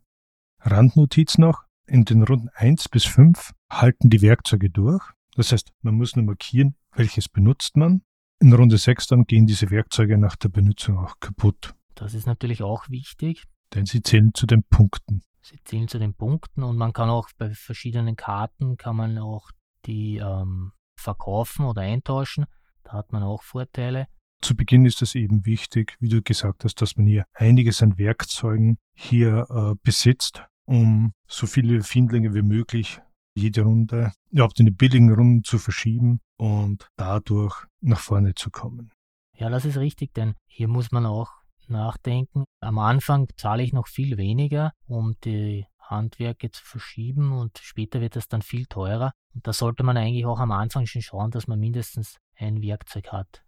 [0.61, 5.03] Randnotiz noch, in den Runden 1 bis 5 halten die Werkzeuge durch.
[5.35, 8.03] Das heißt, man muss nur markieren, welches benutzt man.
[8.39, 11.73] In Runde 6 dann gehen diese Werkzeuge nach der Benutzung auch kaputt.
[11.95, 13.43] Das ist natürlich auch wichtig.
[13.73, 15.21] Denn sie zählen zu den Punkten.
[15.41, 19.51] Sie zählen zu den Punkten und man kann auch bei verschiedenen Karten kann man auch
[19.85, 22.45] die ähm, verkaufen oder eintauschen.
[22.83, 24.07] Da hat man auch Vorteile.
[24.41, 27.97] Zu Beginn ist es eben wichtig, wie du gesagt hast, dass man hier einiges an
[27.97, 32.99] Werkzeugen hier äh, besitzt, um so viele Findlinge wie möglich
[33.35, 38.91] jede Runde, überhaupt in die billigen Runden zu verschieben und dadurch nach vorne zu kommen.
[39.37, 41.31] Ja, das ist richtig, denn hier muss man auch
[41.67, 42.45] nachdenken.
[42.61, 48.15] Am Anfang zahle ich noch viel weniger, um die Handwerke zu verschieben und später wird
[48.15, 49.11] das dann viel teurer.
[49.33, 53.11] Und da sollte man eigentlich auch am Anfang schon schauen, dass man mindestens ein Werkzeug
[53.11, 53.43] hat.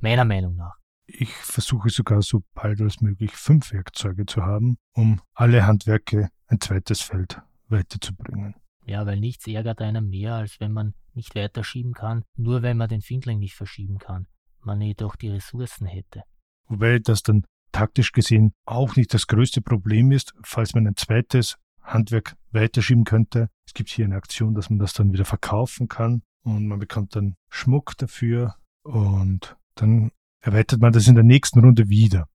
[0.00, 0.76] Meiner Meinung nach.
[1.06, 6.60] Ich versuche sogar so bald als möglich fünf Werkzeuge zu haben, um alle Handwerke ein
[6.60, 8.54] zweites Feld weiterzubringen.
[8.88, 12.88] Ja, weil nichts ärgert einen mehr, als wenn man nicht weiterschieben kann, nur weil man
[12.88, 14.26] den Findling nicht verschieben kann.
[14.60, 16.22] Man jedoch die Ressourcen hätte.
[16.68, 21.58] Wobei das dann taktisch gesehen auch nicht das größte Problem ist, falls man ein zweites
[21.82, 23.50] Handwerk weiterschieben könnte.
[23.66, 27.14] Es gibt hier eine Aktion, dass man das dann wieder verkaufen kann und man bekommt
[27.14, 32.26] dann Schmuck dafür und dann erweitert man das in der nächsten Runde wieder.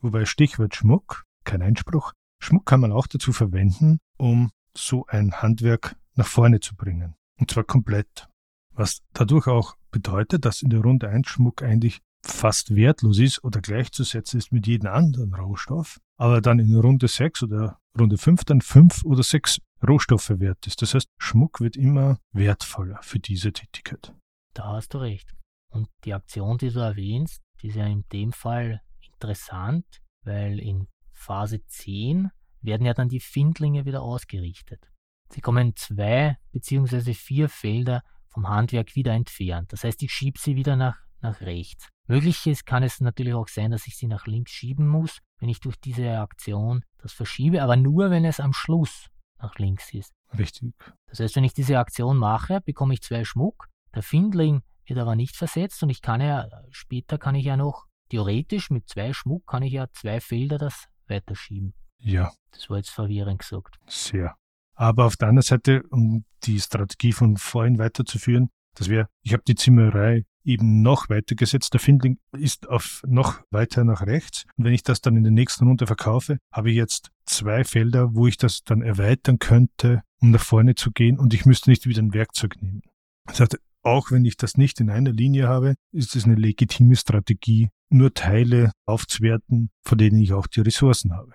[0.00, 5.96] Wobei Stichwort Schmuck, kein Einspruch, Schmuck kann man auch dazu verwenden, um so ein Handwerk
[6.14, 7.14] nach vorne zu bringen.
[7.38, 8.28] Und zwar komplett.
[8.72, 13.60] Was dadurch auch bedeutet, dass in der Runde 1 Schmuck eigentlich fast wertlos ist oder
[13.60, 18.60] gleichzusetzen ist mit jedem anderen Rohstoff, aber dann in Runde 6 oder Runde 5 dann
[18.60, 20.82] 5 oder 6 Rohstoffe wert ist.
[20.82, 24.14] Das heißt, Schmuck wird immer wertvoller für diese Tätigkeit.
[24.54, 25.34] Da hast du recht.
[25.70, 29.84] Und die Aktion, die du erwähnst, die ist ja in dem Fall interessant,
[30.24, 32.30] weil in Phase 10
[32.62, 34.90] werden ja dann die Findlinge wieder ausgerichtet.
[35.32, 37.14] Sie kommen zwei bzw.
[37.14, 39.72] vier Felder vom Handwerk wieder entfernt.
[39.72, 41.88] Das heißt, ich schiebe sie wieder nach, nach rechts.
[42.06, 45.48] Möglich ist, kann es natürlich auch sein, dass ich sie nach links schieben muss, wenn
[45.48, 49.06] ich durch diese Aktion das verschiebe, aber nur, wenn es am Schluss
[49.38, 50.12] nach links ist.
[50.36, 50.74] Richtig.
[51.06, 53.68] Das heißt, wenn ich diese Aktion mache, bekomme ich zwei Schmuck.
[53.94, 57.86] Der Findling wird aber nicht versetzt und ich kann ja, später kann ich ja noch,
[58.10, 61.74] theoretisch mit zwei Schmuck kann ich ja zwei Felder das weiterschieben.
[62.00, 62.32] Ja.
[62.52, 63.78] Das war jetzt verwirrend gesagt.
[63.86, 64.36] Sehr.
[64.74, 69.42] Aber auf der anderen Seite, um die Strategie von vorhin weiterzuführen, das wäre, ich habe
[69.46, 71.72] die Zimmerei eben noch weiter gesetzt.
[71.74, 74.46] Der Findling ist auf noch weiter nach rechts.
[74.56, 78.14] Und wenn ich das dann in der nächsten Runde verkaufe, habe ich jetzt zwei Felder,
[78.14, 81.86] wo ich das dann erweitern könnte, um nach vorne zu gehen und ich müsste nicht
[81.86, 82.82] wieder ein Werkzeug nehmen.
[83.26, 86.96] Das heißt, auch wenn ich das nicht in einer Linie habe, ist es eine legitime
[86.96, 91.32] Strategie, nur Teile aufzuwerten, von denen ich auch die Ressourcen habe.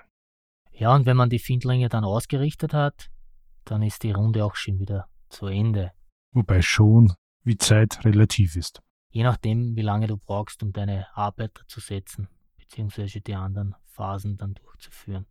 [0.77, 3.09] Ja, und wenn man die Findlinge dann ausgerichtet hat,
[3.63, 5.91] dann ist die Runde auch schon wieder zu Ende.
[6.33, 7.13] Wobei schon,
[7.43, 8.81] wie Zeit relativ ist.
[9.09, 14.35] Je nachdem, wie lange du brauchst, um deine Arbeit zu setzen, beziehungsweise die anderen Phasen
[14.37, 15.25] dann durchzuführen.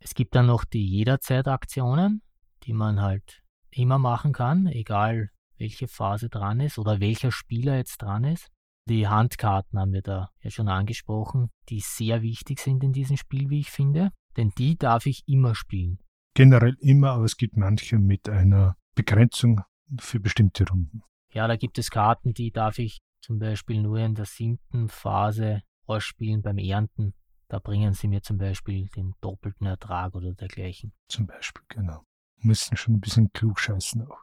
[0.00, 2.22] Es gibt dann noch die Jederzeit-Aktionen,
[2.62, 7.98] die man halt immer machen kann, egal welche Phase dran ist oder welcher Spieler jetzt
[7.98, 8.48] dran ist.
[8.88, 13.50] Die Handkarten haben wir da ja schon angesprochen, die sehr wichtig sind in diesem Spiel,
[13.50, 15.98] wie ich finde, denn die darf ich immer spielen.
[16.34, 19.62] Generell immer, aber es gibt manche mit einer Begrenzung
[19.98, 21.02] für bestimmte Runden.
[21.32, 25.62] Ja, da gibt es Karten, die darf ich zum Beispiel nur in der siebten Phase
[25.86, 27.14] ausspielen beim Ernten.
[27.48, 30.92] Da bringen sie mir zum Beispiel den doppelten Ertrag oder dergleichen.
[31.08, 32.04] Zum Beispiel, genau.
[32.38, 34.22] Müssen schon ein bisschen klug scheißen auch.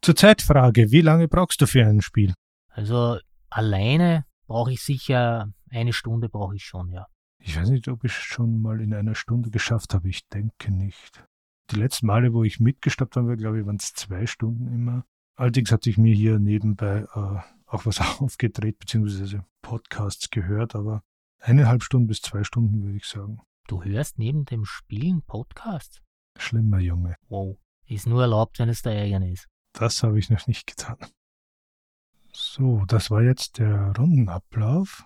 [0.00, 2.34] Zur Zeitfrage, wie lange brauchst du für ein Spiel?
[2.68, 3.18] Also
[3.50, 7.06] alleine brauche ich sicher eine Stunde brauche ich schon, ja.
[7.40, 10.08] Ich weiß nicht, ob ich schon mal in einer Stunde geschafft habe.
[10.08, 11.24] Ich denke nicht.
[11.70, 15.04] Die letzten Male, wo ich mitgestoppt habe, glaube ich, waren es zwei Stunden immer.
[15.36, 21.02] Allerdings hatte ich mir hier nebenbei äh, auch was aufgedreht, beziehungsweise Podcasts gehört, aber
[21.38, 23.40] eineinhalb Stunden bis zwei Stunden würde ich sagen.
[23.66, 26.00] Du hörst neben dem Spielen Podcasts?
[26.38, 27.16] Schlimmer Junge.
[27.28, 27.58] Wow.
[27.86, 29.46] Ist nur erlaubt, wenn es der Ärger ist.
[29.72, 30.96] Das habe ich noch nicht getan.
[32.32, 35.04] So, das war jetzt der Rundenablauf.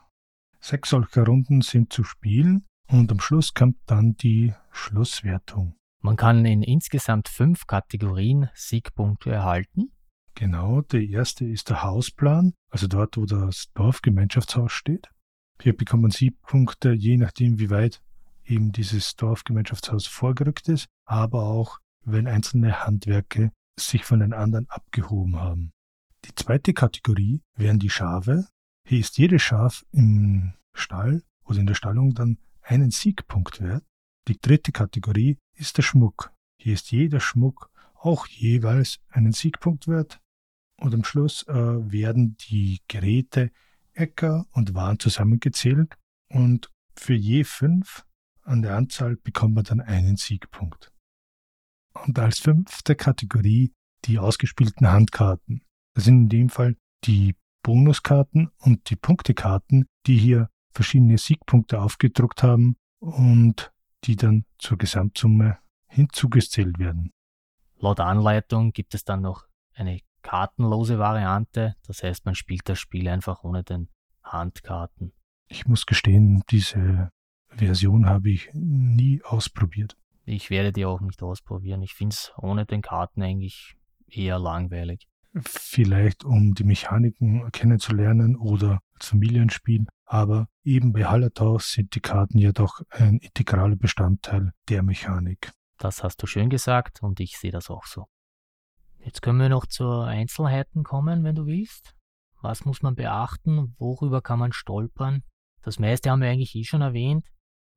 [0.65, 5.75] Sechs solcher Runden sind zu spielen und am Schluss kommt dann die Schlusswertung.
[6.01, 9.91] Man kann in insgesamt fünf Kategorien Siegpunkte erhalten.
[10.37, 15.09] Genau, der erste ist der Hausplan, also dort, wo das Dorfgemeinschaftshaus steht.
[15.61, 18.01] Hier bekommt man Siegpunkte, je nachdem, wie weit
[18.45, 25.41] eben dieses Dorfgemeinschaftshaus vorgerückt ist, aber auch, wenn einzelne Handwerke sich von den anderen abgehoben
[25.41, 25.73] haben.
[26.25, 28.47] Die zweite Kategorie wären die Schafe.
[28.87, 33.85] Hier ist jedes Schaf im Stall oder in der Stallung dann einen Siegpunkt wert.
[34.29, 36.33] Die dritte Kategorie ist der Schmuck.
[36.59, 40.21] Hier ist jeder Schmuck auch jeweils einen Siegpunkt wert.
[40.81, 43.51] Und am Schluss äh, werden die Geräte,
[43.95, 45.97] Äcker und Waren zusammengezählt
[46.29, 48.05] und für je fünf
[48.43, 50.93] an der Anzahl bekommt man dann einen Siegpunkt.
[51.95, 53.73] Und als fünfte Kategorie
[54.07, 55.63] die ausgespielten Handkarten.
[55.95, 62.43] Das sind in dem Fall die Bonuskarten und die Punktekarten, die hier verschiedene Siegpunkte aufgedruckt
[62.43, 63.73] haben und
[64.05, 67.13] die dann zur Gesamtsumme hinzugezählt werden.
[67.77, 73.09] Laut Anleitung gibt es dann noch eine kartenlose Variante, das heißt man spielt das Spiel
[73.09, 73.89] einfach ohne den
[74.23, 75.13] Handkarten.
[75.49, 77.11] Ich muss gestehen, diese
[77.49, 79.97] Version habe ich nie ausprobiert.
[80.25, 81.83] Ich werde die auch nicht ausprobieren.
[81.83, 85.09] Ich finde es ohne den Karten eigentlich eher langweilig.
[85.41, 89.87] Vielleicht um die Mechaniken kennenzulernen oder als Familienspiel.
[90.05, 95.53] Aber eben bei Hallertau sind die Karten ja doch ein integraler Bestandteil der Mechanik.
[95.79, 98.07] Das hast du schön gesagt und ich sehe das auch so.
[98.99, 101.95] Jetzt können wir noch zu Einzelheiten kommen, wenn du willst.
[102.43, 103.75] Was muss man beachten?
[103.79, 105.23] Worüber kann man stolpern?
[105.63, 107.27] Das meiste haben wir eigentlich eh schon erwähnt.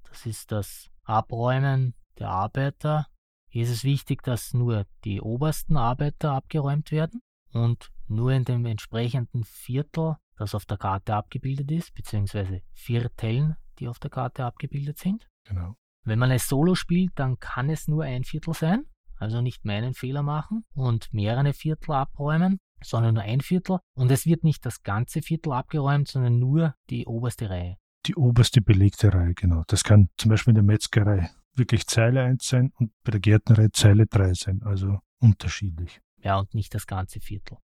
[0.09, 3.07] Das ist das Abräumen der Arbeiter.
[3.47, 7.21] Hier ist es wichtig, dass nur die obersten Arbeiter abgeräumt werden
[7.55, 13.87] und nur in dem entsprechenden Viertel, das auf der Karte abgebildet ist, beziehungsweise Vierteln, die
[13.87, 15.27] auf der Karte abgebildet sind.
[15.45, 15.75] Genau.
[16.03, 18.83] Wenn man es solo spielt, dann kann es nur ein Viertel sein,
[19.17, 23.79] also nicht meinen Fehler machen und mehrere Viertel abräumen, sondern nur ein Viertel.
[23.95, 27.77] Und es wird nicht das ganze Viertel abgeräumt, sondern nur die oberste Reihe
[28.07, 29.63] die oberste belegte Reihe, genau.
[29.67, 33.69] Das kann zum Beispiel in der Metzgerei wirklich Zeile 1 sein und bei der Gärtnerei
[33.73, 36.01] Zeile 3 sein, also unterschiedlich.
[36.25, 37.59] Ja, und nicht das ganze Viertel.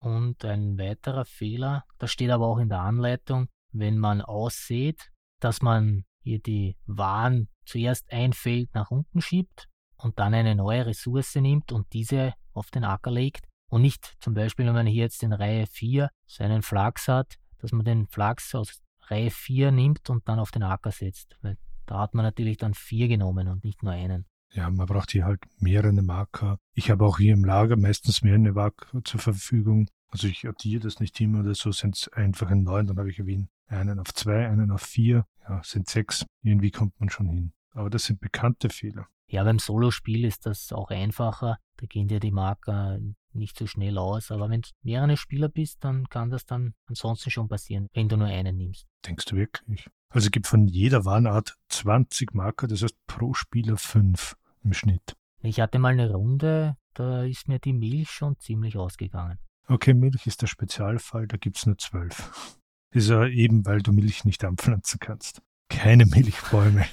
[0.00, 5.60] Und ein weiterer Fehler, das steht aber auch in der Anleitung, wenn man aussieht, dass
[5.60, 11.34] man hier die Waren zuerst ein Feld nach unten schiebt und dann eine neue Ressource
[11.34, 15.22] nimmt und diese auf den Acker legt und nicht zum Beispiel, wenn man hier jetzt
[15.22, 20.26] in Reihe 4 seinen Flachs hat, dass man den Flachs aus Reihe 4 nimmt und
[20.26, 21.36] dann auf den Acker setzt.
[21.42, 24.26] Weil da hat man natürlich dann vier genommen und nicht nur einen.
[24.52, 26.58] Ja, man braucht hier halt mehrere Marker.
[26.72, 29.88] Ich habe auch hier im Lager meistens mehrere Marker zur Verfügung.
[30.08, 33.10] Also ich addiere das nicht immer oder so, sind es einfach ein neun, dann habe
[33.10, 36.24] ich irgendwie einen auf zwei, einen auf vier, ja, sind sechs.
[36.42, 37.52] Irgendwie kommt man schon hin.
[37.72, 39.06] Aber das sind bekannte Fehler.
[39.28, 41.58] Ja, beim Solospiel ist das auch einfacher.
[41.76, 42.98] Da gehen dir die Marker
[43.32, 44.30] nicht so schnell aus.
[44.30, 48.16] Aber wenn du mehrere Spieler bist, dann kann das dann ansonsten schon passieren, wenn du
[48.16, 48.86] nur einen nimmst.
[49.04, 49.90] Denkst du wirklich?
[50.08, 55.16] Also es gibt von jeder Warnart 20 Marker, das heißt pro Spieler 5 im Schnitt.
[55.42, 59.38] Ich hatte mal eine Runde, da ist mir die Milch schon ziemlich ausgegangen.
[59.68, 62.58] Okay, Milch ist der Spezialfall, da gibt es nur 12.
[62.92, 65.42] Ist ja eben, weil du Milch nicht anpflanzen kannst.
[65.68, 66.86] Keine Milchbäume.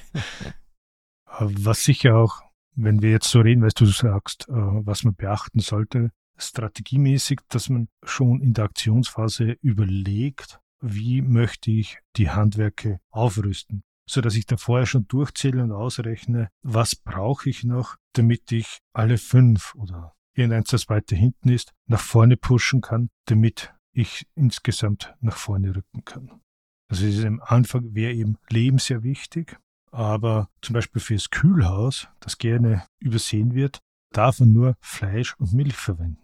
[1.26, 2.42] Was sicher auch,
[2.74, 7.68] wenn wir jetzt so reden, weil du sagst, äh, was man beachten sollte, strategiemäßig, dass
[7.68, 14.46] man schon in der Aktionsphase überlegt, wie möchte ich die Handwerke aufrüsten, so dass ich
[14.46, 20.14] da vorher schon durchzähle und ausrechne, was brauche ich noch, damit ich alle fünf oder
[20.34, 26.04] irgendeins, das weiter hinten ist, nach vorne pushen kann, damit ich insgesamt nach vorne rücken
[26.04, 26.40] kann.
[26.88, 29.58] Also am Anfang wäre eben Leben sehr wichtig,
[29.90, 33.80] aber zum Beispiel fürs Kühlhaus, das gerne übersehen wird,
[34.12, 36.20] darf man nur Fleisch und Milch verwenden.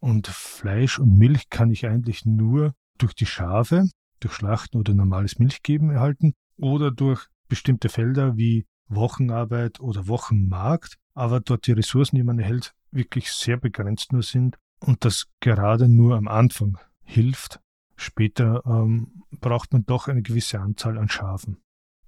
[0.00, 3.88] Und Fleisch und Milch kann ich eigentlich nur durch die Schafe,
[4.20, 11.40] durch Schlachten oder normales Milchgeben erhalten oder durch bestimmte Felder wie Wochenarbeit oder Wochenmarkt, aber
[11.40, 16.16] dort die Ressourcen, die man erhält, wirklich sehr begrenzt nur sind und das gerade nur
[16.16, 17.60] am Anfang hilft.
[17.96, 21.58] Später ähm, braucht man doch eine gewisse Anzahl an Schafen.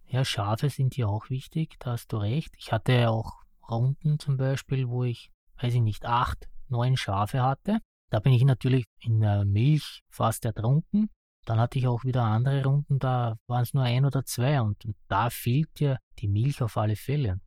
[0.08, 2.54] Ja, Schafe sind hier auch wichtig, da hast du recht.
[2.58, 5.30] Ich hatte ja auch Runden zum Beispiel, wo ich,
[5.60, 7.78] weiß ich nicht, acht, neun Schafe hatte.
[8.10, 11.10] Da bin ich natürlich in der Milch fast ertrunken.
[11.44, 14.84] Dann hatte ich auch wieder andere Runden, da waren es nur ein oder zwei und,
[14.84, 17.40] und da fehlt dir die Milch auf alle Fälle.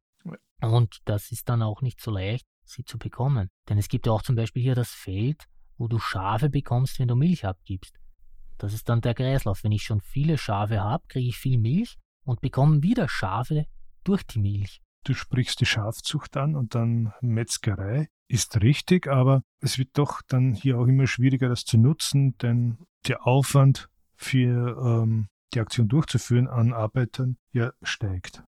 [0.62, 3.49] Und das ist dann auch nicht so leicht, sie zu bekommen.
[3.68, 5.45] Denn es gibt ja auch zum Beispiel hier das Feld,
[5.78, 7.95] wo du Schafe bekommst, wenn du Milch abgibst.
[8.57, 9.64] Das ist dann der Kreislauf.
[9.64, 13.66] Wenn ich schon viele Schafe habe, kriege ich viel Milch und bekomme wieder Schafe
[14.03, 14.82] durch die Milch.
[15.05, 18.10] Du sprichst die Schafzucht an und dann Metzgerei.
[18.32, 22.78] Ist richtig, aber es wird doch dann hier auch immer schwieriger, das zu nutzen, denn
[23.08, 28.44] der Aufwand für ähm, die Aktion durchzuführen an Arbeitern ja steigt.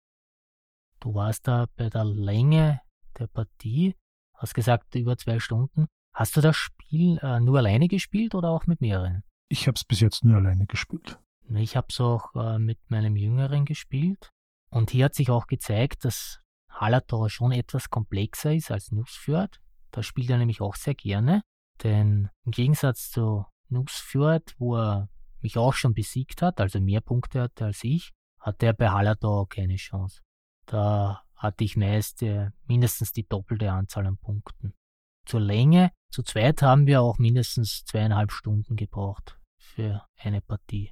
[0.99, 2.81] Du warst da bei der Länge
[3.17, 3.95] der Partie,
[4.35, 5.87] hast gesagt über zwei Stunden.
[6.13, 9.23] Hast du das Spiel äh, nur alleine gespielt oder auch mit mehreren?
[9.49, 11.19] Ich habe es bis jetzt nur alleine gespielt.
[11.55, 14.29] Ich habe es auch äh, mit meinem Jüngeren gespielt.
[14.69, 19.59] Und hier hat sich auch gezeigt, dass Hallertau schon etwas komplexer ist als Nussfjord.
[19.91, 21.41] Da spielt er nämlich auch sehr gerne.
[21.83, 25.09] Denn im Gegensatz zu Nussfjord, wo er
[25.41, 29.45] mich auch schon besiegt hat, also mehr Punkte hatte als ich, hatte er bei Hallertau
[29.45, 30.21] keine Chance.
[30.65, 34.73] Da hatte ich meist äh, mindestens die doppelte Anzahl an Punkten.
[35.25, 40.91] Zur Länge, zu zweit haben wir auch mindestens zweieinhalb Stunden gebraucht für eine Partie.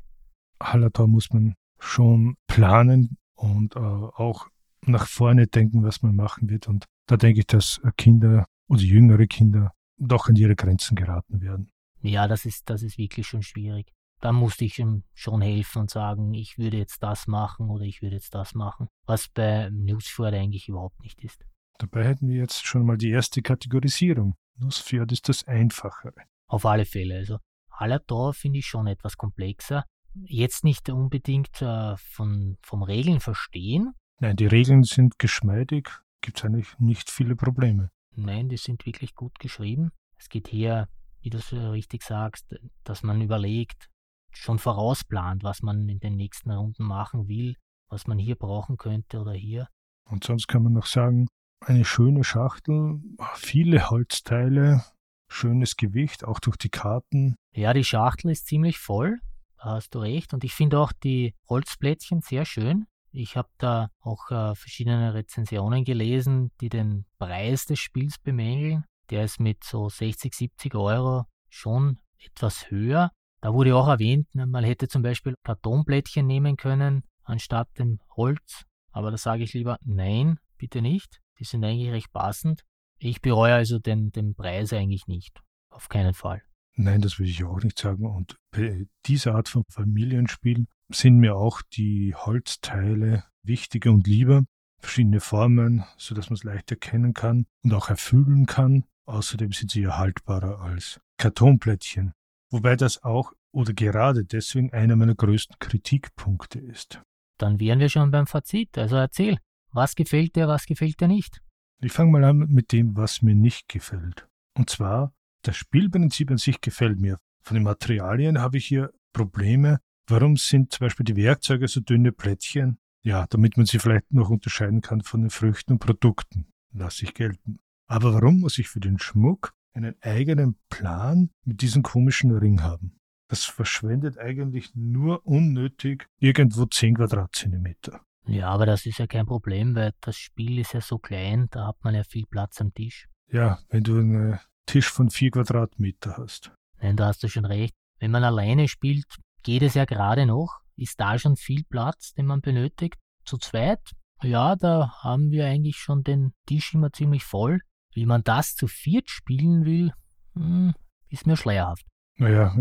[0.61, 4.47] Hallertau muss man schon planen und äh, auch
[4.85, 6.67] nach vorne denken, was man machen wird.
[6.67, 11.69] Und da denke ich, dass Kinder oder jüngere Kinder doch an ihre Grenzen geraten werden.
[12.01, 13.91] Ja, das ist, das ist wirklich schon schwierig.
[14.21, 18.01] Da musste ich ihm schon helfen und sagen, ich würde jetzt das machen oder ich
[18.01, 21.45] würde jetzt das machen, was bei Newsfjord eigentlich überhaupt nicht ist.
[21.77, 24.35] Dabei hätten wir jetzt schon mal die erste Kategorisierung.
[24.57, 26.13] Newsfjord ist das Einfachere.
[26.47, 27.15] Auf alle Fälle.
[27.15, 27.37] Also
[27.71, 29.85] Hallertor finde ich schon etwas komplexer.
[30.25, 33.93] Jetzt nicht unbedingt äh, von, vom Regeln verstehen.
[34.19, 35.89] Nein, die Regeln sind geschmeidig,
[36.19, 37.89] gibt es eigentlich nicht viele Probleme.
[38.15, 39.91] Nein, die sind wirklich gut geschrieben.
[40.17, 40.87] Es geht hier,
[41.21, 43.89] wie du so richtig sagst, dass man überlegt,
[44.31, 47.55] schon vorausplant, was man in den nächsten Runden machen will,
[47.89, 49.67] was man hier brauchen könnte oder hier.
[50.09, 51.27] Und sonst kann man noch sagen,
[51.61, 53.01] eine schöne Schachtel,
[53.35, 54.83] viele Holzteile,
[55.27, 57.35] schönes Gewicht, auch durch die Karten.
[57.53, 59.19] Ja, die Schachtel ist ziemlich voll,
[59.57, 60.33] da hast du recht.
[60.33, 62.85] Und ich finde auch die Holzplättchen sehr schön.
[63.11, 68.85] Ich habe da auch äh, verschiedene Rezensionen gelesen, die den Preis des Spiels bemängeln.
[69.09, 73.11] Der ist mit so 60, 70 Euro schon etwas höher.
[73.41, 78.65] Da wurde auch erwähnt, ne, man hätte zum Beispiel Kartonblättchen nehmen können anstatt dem Holz.
[78.91, 81.19] Aber da sage ich lieber, nein, bitte nicht.
[81.39, 82.63] Die sind eigentlich recht passend.
[82.97, 85.39] Ich bereue also den, den Preis eigentlich nicht.
[85.69, 86.41] Auf keinen Fall.
[86.81, 88.05] Nein, das würde ich auch nicht sagen.
[88.05, 94.45] Und bei dieser Art von Familienspiel sind mir auch die Holzteile wichtiger und lieber.
[94.81, 98.85] Verschiedene Formen, sodass man es leicht erkennen kann und auch erfüllen kann.
[99.07, 102.13] Außerdem sind sie ja haltbarer als Kartonplättchen.
[102.49, 107.01] Wobei das auch oder gerade deswegen einer meiner größten Kritikpunkte ist.
[107.37, 108.77] Dann wären wir schon beim Fazit.
[108.77, 109.37] Also erzähl,
[109.73, 111.41] was gefällt dir, was gefällt dir nicht?
[111.81, 114.29] Ich fange mal an mit dem, was mir nicht gefällt.
[114.57, 117.19] Und zwar, das Spielprinzip an sich gefällt mir.
[117.41, 119.79] Von den Materialien habe ich hier Probleme.
[120.07, 122.79] Warum sind zum Beispiel die Werkzeuge so dünne Plättchen?
[123.01, 126.47] Ja, damit man sie vielleicht noch unterscheiden kann von den Früchten und Produkten.
[126.73, 127.59] Lass ich gelten.
[127.87, 132.95] Aber warum muss ich für den Schmuck einen eigenen Plan mit diesem komischen Ring haben.
[133.27, 138.01] Das verschwendet eigentlich nur unnötig irgendwo 10 Quadratzentimeter.
[138.25, 141.67] Ja, aber das ist ja kein Problem, weil das Spiel ist ja so klein, da
[141.67, 143.07] hat man ja viel Platz am Tisch.
[143.31, 146.51] Ja, wenn du einen Tisch von 4 Quadratmeter hast.
[146.79, 147.73] Nein, da hast du schon recht.
[147.99, 149.05] Wenn man alleine spielt,
[149.41, 150.59] geht es ja gerade noch.
[150.77, 152.99] Ist da schon viel Platz, den man benötigt?
[153.25, 153.81] Zu zweit?
[154.21, 157.61] Ja, da haben wir eigentlich schon den Tisch immer ziemlich voll.
[157.95, 159.91] Wie man das zu viert spielen will,
[160.35, 160.75] hm,
[161.09, 161.87] ist mir schleierhaft.
[162.17, 162.55] Naja,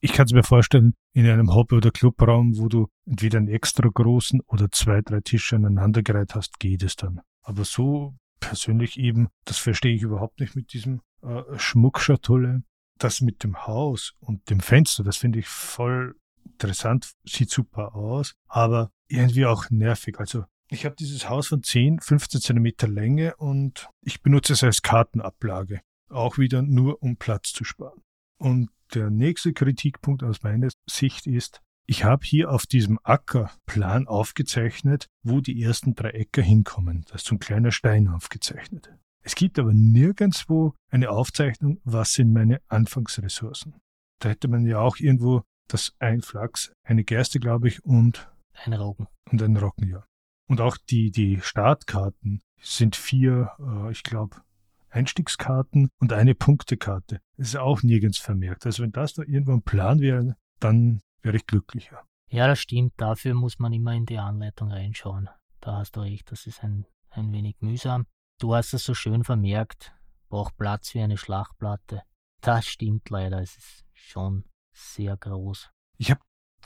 [0.00, 3.88] ich kann es mir vorstellen, in einem Hobby- oder Clubraum, wo du entweder einen extra
[3.88, 7.20] großen oder zwei, drei Tische aneinandergereiht hast, geht es dann.
[7.42, 12.62] Aber so persönlich eben, das verstehe ich überhaupt nicht mit diesem äh, Schmuckschatulle.
[12.98, 16.14] Das mit dem Haus und dem Fenster, das finde ich voll
[16.44, 20.20] interessant, sieht super aus, aber irgendwie auch nervig.
[20.20, 24.82] Also ich habe dieses Haus von 10, 15 Zentimeter Länge und ich benutze es als
[24.82, 25.80] Kartenablage.
[26.08, 28.02] Auch wieder nur, um Platz zu sparen.
[28.38, 35.08] Und der nächste Kritikpunkt aus meiner Sicht ist, ich habe hier auf diesem Ackerplan aufgezeichnet,
[35.22, 37.04] wo die ersten drei Äcker hinkommen.
[37.08, 38.92] Da ist so ein kleiner Stein aufgezeichnet.
[39.24, 43.74] Es gibt aber nirgendwo eine Aufzeichnung, was sind meine Anfangsressourcen.
[44.20, 48.30] Da hätte man ja auch irgendwo das ein Flachs, eine Gerste, glaube ich, und
[48.64, 49.06] ein Roggen.
[49.30, 50.04] Und ein Roggen, ja.
[50.48, 54.42] Und auch die, die Startkarten sind vier, äh, ich glaube,
[54.90, 57.20] Einstiegskarten und eine Punktekarte.
[57.36, 58.66] Das ist auch nirgends vermerkt.
[58.66, 62.02] Also wenn das da irgendwo ein Plan wäre, dann wäre ich glücklicher.
[62.28, 62.94] Ja, das stimmt.
[62.96, 65.28] Dafür muss man immer in die Anleitung reinschauen.
[65.60, 68.06] Da hast du recht, das ist ein, ein wenig mühsam.
[68.38, 69.94] Du hast es so schön vermerkt.
[70.28, 72.02] Braucht Platz wie eine Schlachtplatte.
[72.40, 73.40] Das stimmt leider.
[73.40, 75.70] Es ist schon sehr groß.
[75.98, 76.20] Ich habe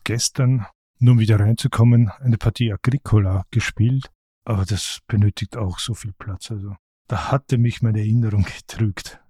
[0.04, 0.66] gestern
[0.98, 4.10] nur um wieder reinzukommen, eine Partie Agricola gespielt,
[4.44, 6.50] aber das benötigt auch so viel Platz.
[6.50, 6.76] Also
[7.08, 9.20] da hatte mich meine Erinnerung getrügt.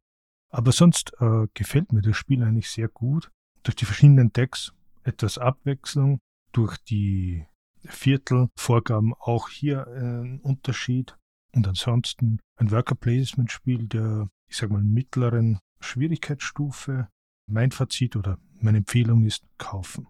[0.51, 3.31] Aber sonst äh, gefällt mir das Spiel eigentlich sehr gut.
[3.63, 4.73] Durch die verschiedenen Decks
[5.07, 6.19] etwas Abwechslung,
[6.53, 7.47] durch die
[7.85, 11.17] Viertelvorgaben auch hier ein Unterschied.
[11.53, 17.09] Und ansonsten ein Worker Placement Spiel der, ich sag mal, mittleren Schwierigkeitsstufe.
[17.49, 20.09] Mein Fazit oder meine Empfehlung ist kaufen.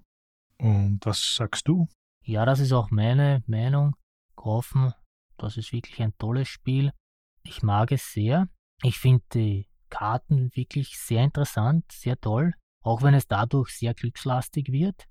[0.58, 1.88] Und was sagst du?
[2.24, 3.94] Ja, das ist auch meine Meinung.
[4.34, 4.92] Kaufen,
[5.36, 6.92] das ist wirklich ein tolles Spiel.
[7.42, 8.48] Ich mag es sehr.
[8.82, 12.54] Ich finde die Karten wirklich sehr interessant, sehr toll,
[12.86, 15.06] auch wenn es dadurch sehr glückslastig wird.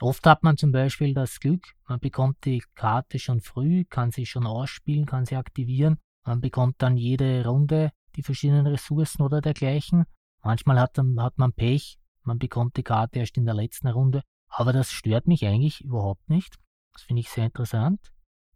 [0.00, 4.26] Oft hat man zum Beispiel das Glück, man bekommt die Karte schon früh, kann sie
[4.26, 5.98] schon ausspielen, kann sie aktivieren.
[6.26, 10.06] Man bekommt dann jede Runde die verschiedenen Ressourcen oder dergleichen.
[10.42, 14.22] Manchmal hat, hat man Pech, man bekommt die Karte erst in der letzten Runde.
[14.48, 16.56] Aber das stört mich eigentlich überhaupt nicht.
[16.92, 18.00] Das finde ich sehr interessant.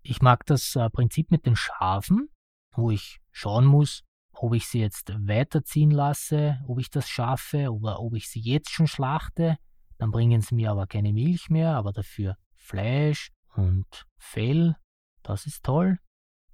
[0.02, 2.28] Ich mag das äh, Prinzip mit den Schafen,
[2.72, 4.02] wo ich schauen muss,
[4.34, 8.70] ob ich sie jetzt weiterziehen lasse, ob ich das schaffe oder ob ich sie jetzt
[8.70, 9.56] schon schlachte.
[9.98, 14.76] Dann bringen sie mir aber keine Milch mehr, aber dafür Fleisch und Fell.
[15.22, 15.98] Das ist toll.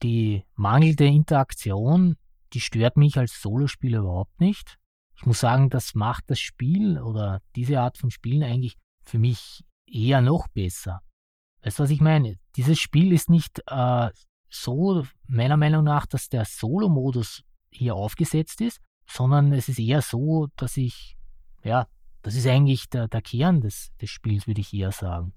[0.02, 2.16] Die mangelnde Interaktion,
[2.52, 4.78] die stört mich als Solospieler überhaupt nicht.
[5.16, 9.64] Ich muss sagen, das macht das Spiel oder diese Art von Spielen eigentlich für mich
[9.86, 11.00] eher noch besser.
[11.62, 12.36] Weißt du, was ich meine?
[12.56, 14.10] Dieses Spiel ist nicht äh,
[14.48, 17.42] so, meiner Meinung nach, dass der Solo-Modus
[17.72, 21.16] hier aufgesetzt ist, sondern es ist eher so, dass ich,
[21.62, 21.86] ja,
[22.22, 25.32] das ist eigentlich der, der Kern des, des Spiels, würde ich eher sagen.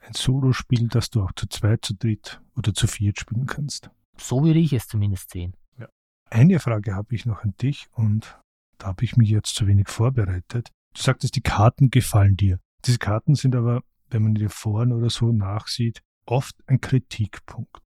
[0.00, 3.90] Ein Solo-Spiel, das du auch zu zweit, zu dritt oder zu viert spielen kannst.
[4.16, 5.54] So würde ich es zumindest sehen.
[5.78, 5.88] Ja.
[6.30, 8.38] Eine Frage habe ich noch an dich und
[8.78, 10.70] da habe ich mich jetzt zu wenig vorbereitet.
[10.94, 12.60] Du sagtest, die Karten gefallen dir.
[12.84, 17.82] Diese Karten sind aber, wenn man die Foren oder so nachsieht, oft ein Kritikpunkt.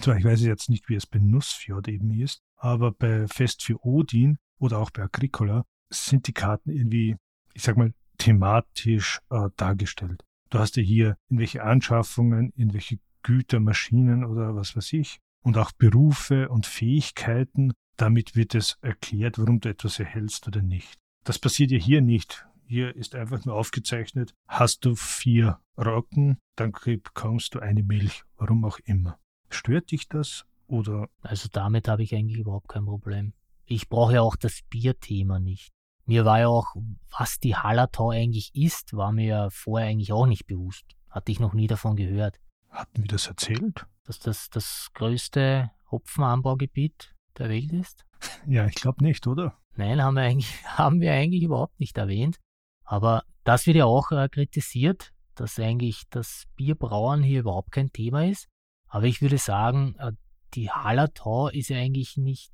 [0.00, 3.84] Zwar, ich weiß jetzt nicht, wie es bei Nussfjord eben ist, aber bei Fest für
[3.84, 7.16] Odin oder auch bei Agricola sind die Karten irgendwie,
[7.54, 10.24] ich sag mal, thematisch äh, dargestellt.
[10.50, 15.72] Du hast ja hier irgendwelche Anschaffungen, irgendwelche Güter, Maschinen oder was weiß ich und auch
[15.72, 17.72] Berufe und Fähigkeiten.
[17.96, 20.98] Damit wird es erklärt, warum du etwas erhältst oder nicht.
[21.24, 22.46] Das passiert ja hier nicht.
[22.68, 28.64] Hier ist einfach nur aufgezeichnet, hast du vier Rocken, dann bekommst du eine Milch, warum
[28.64, 29.18] auch immer.
[29.50, 31.08] Stört dich das oder?
[31.22, 33.32] Also damit habe ich eigentlich überhaupt kein Problem.
[33.64, 35.72] Ich brauche ja auch das Bierthema nicht.
[36.04, 36.76] Mir war ja auch,
[37.18, 40.84] was die Hallertau eigentlich ist, war mir ja vorher eigentlich auch nicht bewusst.
[41.10, 42.38] Hatte ich noch nie davon gehört.
[42.70, 43.86] Hatten wir das erzählt?
[44.04, 48.04] Dass das das größte Hopfenanbaugebiet der Welt ist?
[48.46, 49.58] Ja, ich glaube nicht, oder?
[49.74, 52.38] Nein, haben wir, eigentlich, haben wir eigentlich überhaupt nicht erwähnt.
[52.84, 58.24] Aber das wird ja auch äh, kritisiert, dass eigentlich das Bierbrauen hier überhaupt kein Thema
[58.26, 58.48] ist.
[58.88, 60.12] Aber ich würde sagen, äh,
[60.54, 62.52] die Hallertau ist ja eigentlich nicht,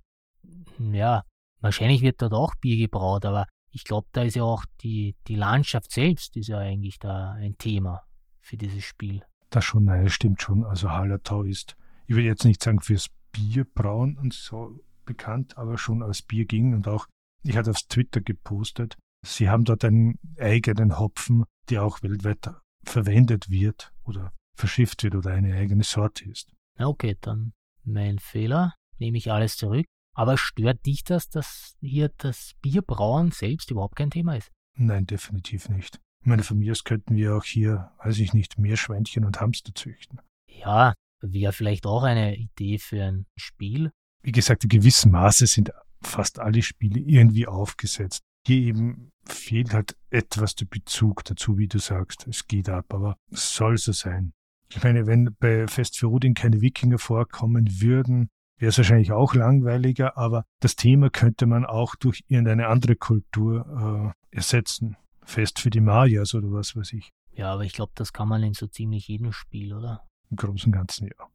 [0.79, 1.23] ja,
[1.63, 5.37] Wahrscheinlich wird dort auch Bier gebraut, aber ich glaube, da ist ja auch die, die
[5.37, 8.03] Landschaft selbst ist ja eigentlich da ein Thema
[8.41, 9.23] für dieses Spiel.
[9.49, 10.65] Das schon, nein, stimmt schon.
[10.65, 11.77] Also Hallertau ist,
[12.09, 16.75] ich will jetzt nicht sagen fürs Bierbrauen und so bekannt, aber schon als Bier ging
[16.75, 17.07] und auch,
[17.45, 22.51] ich hatte auf Twitter gepostet, sie haben dort einen eigenen Hopfen, der auch weltweit
[22.85, 26.53] verwendet wird oder verschifft wird oder eine eigene Sorte ist.
[26.77, 27.53] Okay, dann
[27.85, 29.87] mein Fehler, nehme ich alles zurück.
[30.15, 34.51] Aber stört dich das, dass hier das Bierbrauen selbst überhaupt kein Thema ist?
[34.77, 36.01] Nein, definitiv nicht.
[36.21, 39.41] Ich meine, von mir aus könnten wir auch hier, weiß ich nicht, mehr Schweinchen und
[39.41, 40.21] Hamster züchten.
[40.47, 43.91] Ja, wäre vielleicht auch eine Idee für ein Spiel.
[44.23, 45.73] Wie gesagt, in gewissem Maße sind
[46.03, 48.23] fast alle Spiele irgendwie aufgesetzt.
[48.47, 52.27] Hier eben fehlt halt etwas der Bezug dazu, wie du sagst.
[52.27, 54.33] Es geht ab, aber es soll so sein.
[54.75, 59.35] Ich meine, wenn bei Fest für Odin keine Wikinger vorkommen würden, wäre es wahrscheinlich auch
[59.35, 64.97] langweiliger, aber das Thema könnte man auch durch irgendeine andere Kultur äh, ersetzen.
[65.25, 67.11] Fest für die Mayas oder was weiß ich.
[67.33, 70.07] Ja, aber ich glaube, das kann man in so ziemlich jedem Spiel, oder?
[70.31, 71.29] Im Großen und Ganzen ja.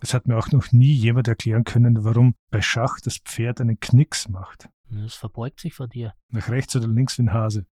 [0.00, 3.80] Es hat mir auch noch nie jemand erklären können, warum bei Schach das Pferd einen
[3.80, 4.68] Knicks macht.
[5.04, 6.14] Es verbeugt sich vor dir.
[6.28, 7.66] Nach rechts oder links wie ein Hase.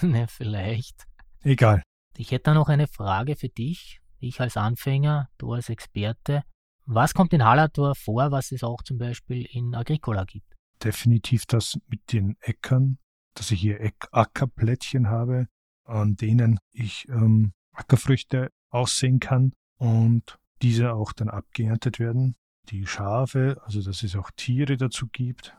[0.00, 1.06] ne, vielleicht.
[1.42, 1.82] Egal.
[2.16, 4.00] Ich hätte da noch eine Frage für dich.
[4.24, 6.44] Ich als Anfänger, du als Experte.
[6.86, 10.54] Was kommt in Hallertor vor, was es auch zum Beispiel in Agricola gibt?
[10.82, 12.98] Definitiv das mit den Äckern,
[13.34, 13.78] dass ich hier
[14.12, 15.46] Ackerplättchen habe,
[15.84, 22.34] an denen ich ähm, Ackerfrüchte aussehen kann und diese auch dann abgeerntet werden.
[22.70, 25.54] Die Schafe, also dass es auch Tiere dazu gibt.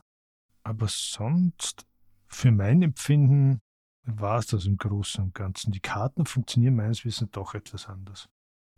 [0.63, 1.85] Aber sonst,
[2.25, 3.59] für mein Empfinden,
[4.05, 5.71] war es das im Großen und Ganzen.
[5.71, 8.27] Die Karten funktionieren meines Wissens doch etwas anders.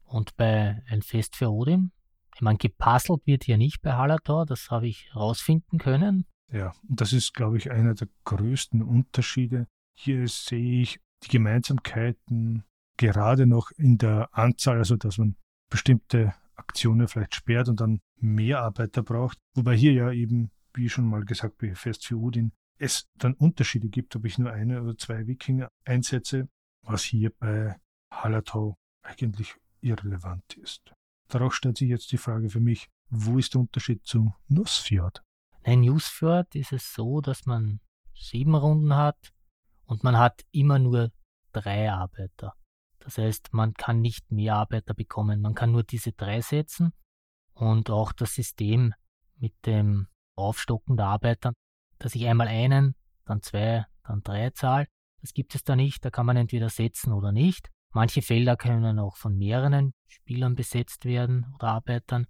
[0.08, 1.92] Und bei ein Fest für Odin?
[2.36, 6.26] Ich meine, gepuzzelt wird hier nicht bei Hallertor, das habe ich herausfinden können.
[6.52, 9.68] Ja, und das ist, glaube ich, einer der größten Unterschiede.
[9.98, 12.64] Hier sehe ich die Gemeinsamkeiten
[12.96, 15.36] gerade noch in der Anzahl, also dass man
[15.70, 19.38] bestimmte Aktionen vielleicht sperrt und dann mehr Arbeiter braucht.
[19.56, 23.90] Wobei hier ja eben, wie schon mal gesagt, bei Fest für Odin, es dann Unterschiede
[23.90, 26.48] gibt, ob ich nur eine oder zwei Wikinger einsetze,
[26.82, 27.76] was hier bei
[28.12, 30.94] Hallertau eigentlich irrelevant ist.
[31.30, 35.24] Daraus stellt sich jetzt die Frage für mich, wo ist der Unterschied zu Nussfjord?
[35.64, 37.80] In Nussfjord ist es so, dass man
[38.16, 39.34] sieben Runden hat
[39.86, 41.12] und man hat immer nur
[41.52, 42.54] drei Arbeiter.
[43.00, 46.94] Das heißt, man kann nicht mehr Arbeiter bekommen, man kann nur diese drei setzen
[47.54, 48.94] und auch das System
[49.36, 51.54] mit dem Aufstocken der Arbeiter,
[52.00, 52.96] dass ich einmal einen,
[53.26, 54.88] dann zwei, dann drei zahle,
[55.22, 56.06] Das gibt es da nicht.
[56.06, 57.70] Da kann man entweder setzen oder nicht.
[57.94, 62.28] Manche Felder können auch von mehreren Spielern besetzt werden oder Arbeitern,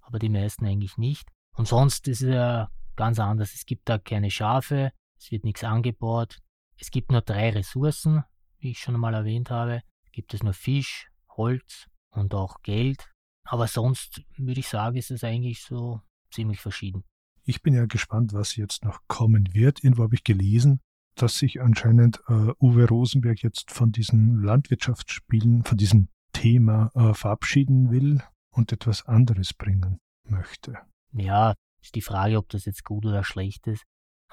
[0.00, 1.28] aber die meisten eigentlich nicht.
[1.56, 3.54] Und sonst ist es ja ganz anders.
[3.54, 6.38] Es gibt da keine Schafe, es wird nichts angebaut.
[6.78, 8.24] Es gibt nur drei Ressourcen,
[8.58, 9.82] wie ich schon einmal erwähnt habe.
[10.12, 13.10] Gibt es nur Fisch, Holz und auch Geld.
[13.44, 16.00] Aber sonst würde ich sagen, ist es eigentlich so
[16.30, 17.04] ziemlich verschieden.
[17.44, 19.84] Ich bin ja gespannt, was jetzt noch kommen wird.
[19.84, 20.80] Irgendwo habe ich gelesen,
[21.14, 27.90] dass sich anscheinend äh, Uwe Rosenberg jetzt von diesen Landwirtschaftsspielen, von diesem Thema äh, verabschieden
[27.90, 30.78] will und etwas anderes bringen möchte.
[31.12, 33.84] Ja, ist die Frage, ob das jetzt gut oder schlecht ist.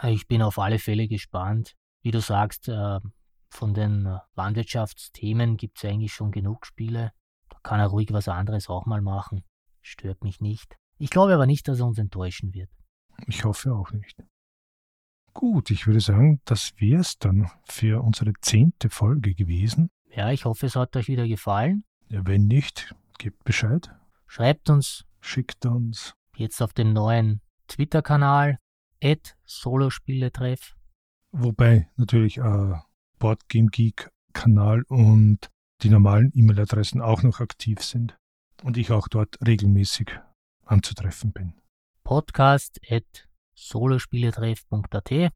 [0.04, 1.76] Ich bin auf alle Fälle gespannt.
[2.02, 3.00] Wie du sagst, äh,
[3.50, 7.12] von den Landwirtschaftsthemen gibt es eigentlich schon genug Spiele.
[7.50, 9.44] Da kann er ruhig was anderes auch mal machen.
[9.82, 10.78] Stört mich nicht.
[10.98, 12.70] Ich glaube aber nicht, dass er uns enttäuschen wird.
[13.28, 14.24] Ich hoffe auch nicht.
[15.34, 19.90] Gut, ich würde sagen, das wäre es dann für unsere zehnte Folge gewesen.
[20.14, 21.84] Ja, ich hoffe, es hat euch wieder gefallen.
[22.10, 23.92] Ja, wenn nicht, gebt Bescheid.
[24.28, 25.06] Schreibt uns.
[25.22, 26.14] Schickt uns.
[26.36, 28.58] Jetzt auf dem neuen Twitter-Kanal,
[29.46, 30.76] Solospieletreff.
[31.32, 32.74] Wobei natürlich äh,
[33.20, 35.50] BoardgameGeek-Kanal und
[35.82, 38.18] die normalen E-Mail-Adressen auch noch aktiv sind
[38.64, 40.12] und ich auch dort regelmäßig
[40.66, 41.54] anzutreffen bin.
[42.04, 43.30] Podcast at
[43.62, 45.32] solospieletreff.at.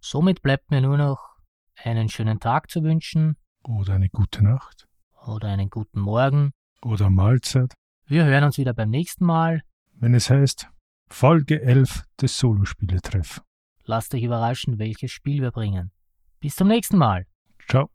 [0.00, 1.36] Somit bleibt mir nur noch
[1.76, 3.36] einen schönen Tag zu wünschen.
[3.64, 4.88] Oder eine gute Nacht.
[5.26, 6.52] Oder einen guten Morgen.
[6.82, 7.74] Oder Mahlzeit.
[8.06, 9.62] Wir hören uns wieder beim nächsten Mal.
[9.94, 10.68] Wenn es heißt
[11.08, 13.42] Folge 11 des Solospieletreff.
[13.84, 15.90] Lasst euch überraschen, welches Spiel wir bringen.
[16.38, 17.26] Bis zum nächsten Mal.
[17.68, 17.90] Ciao.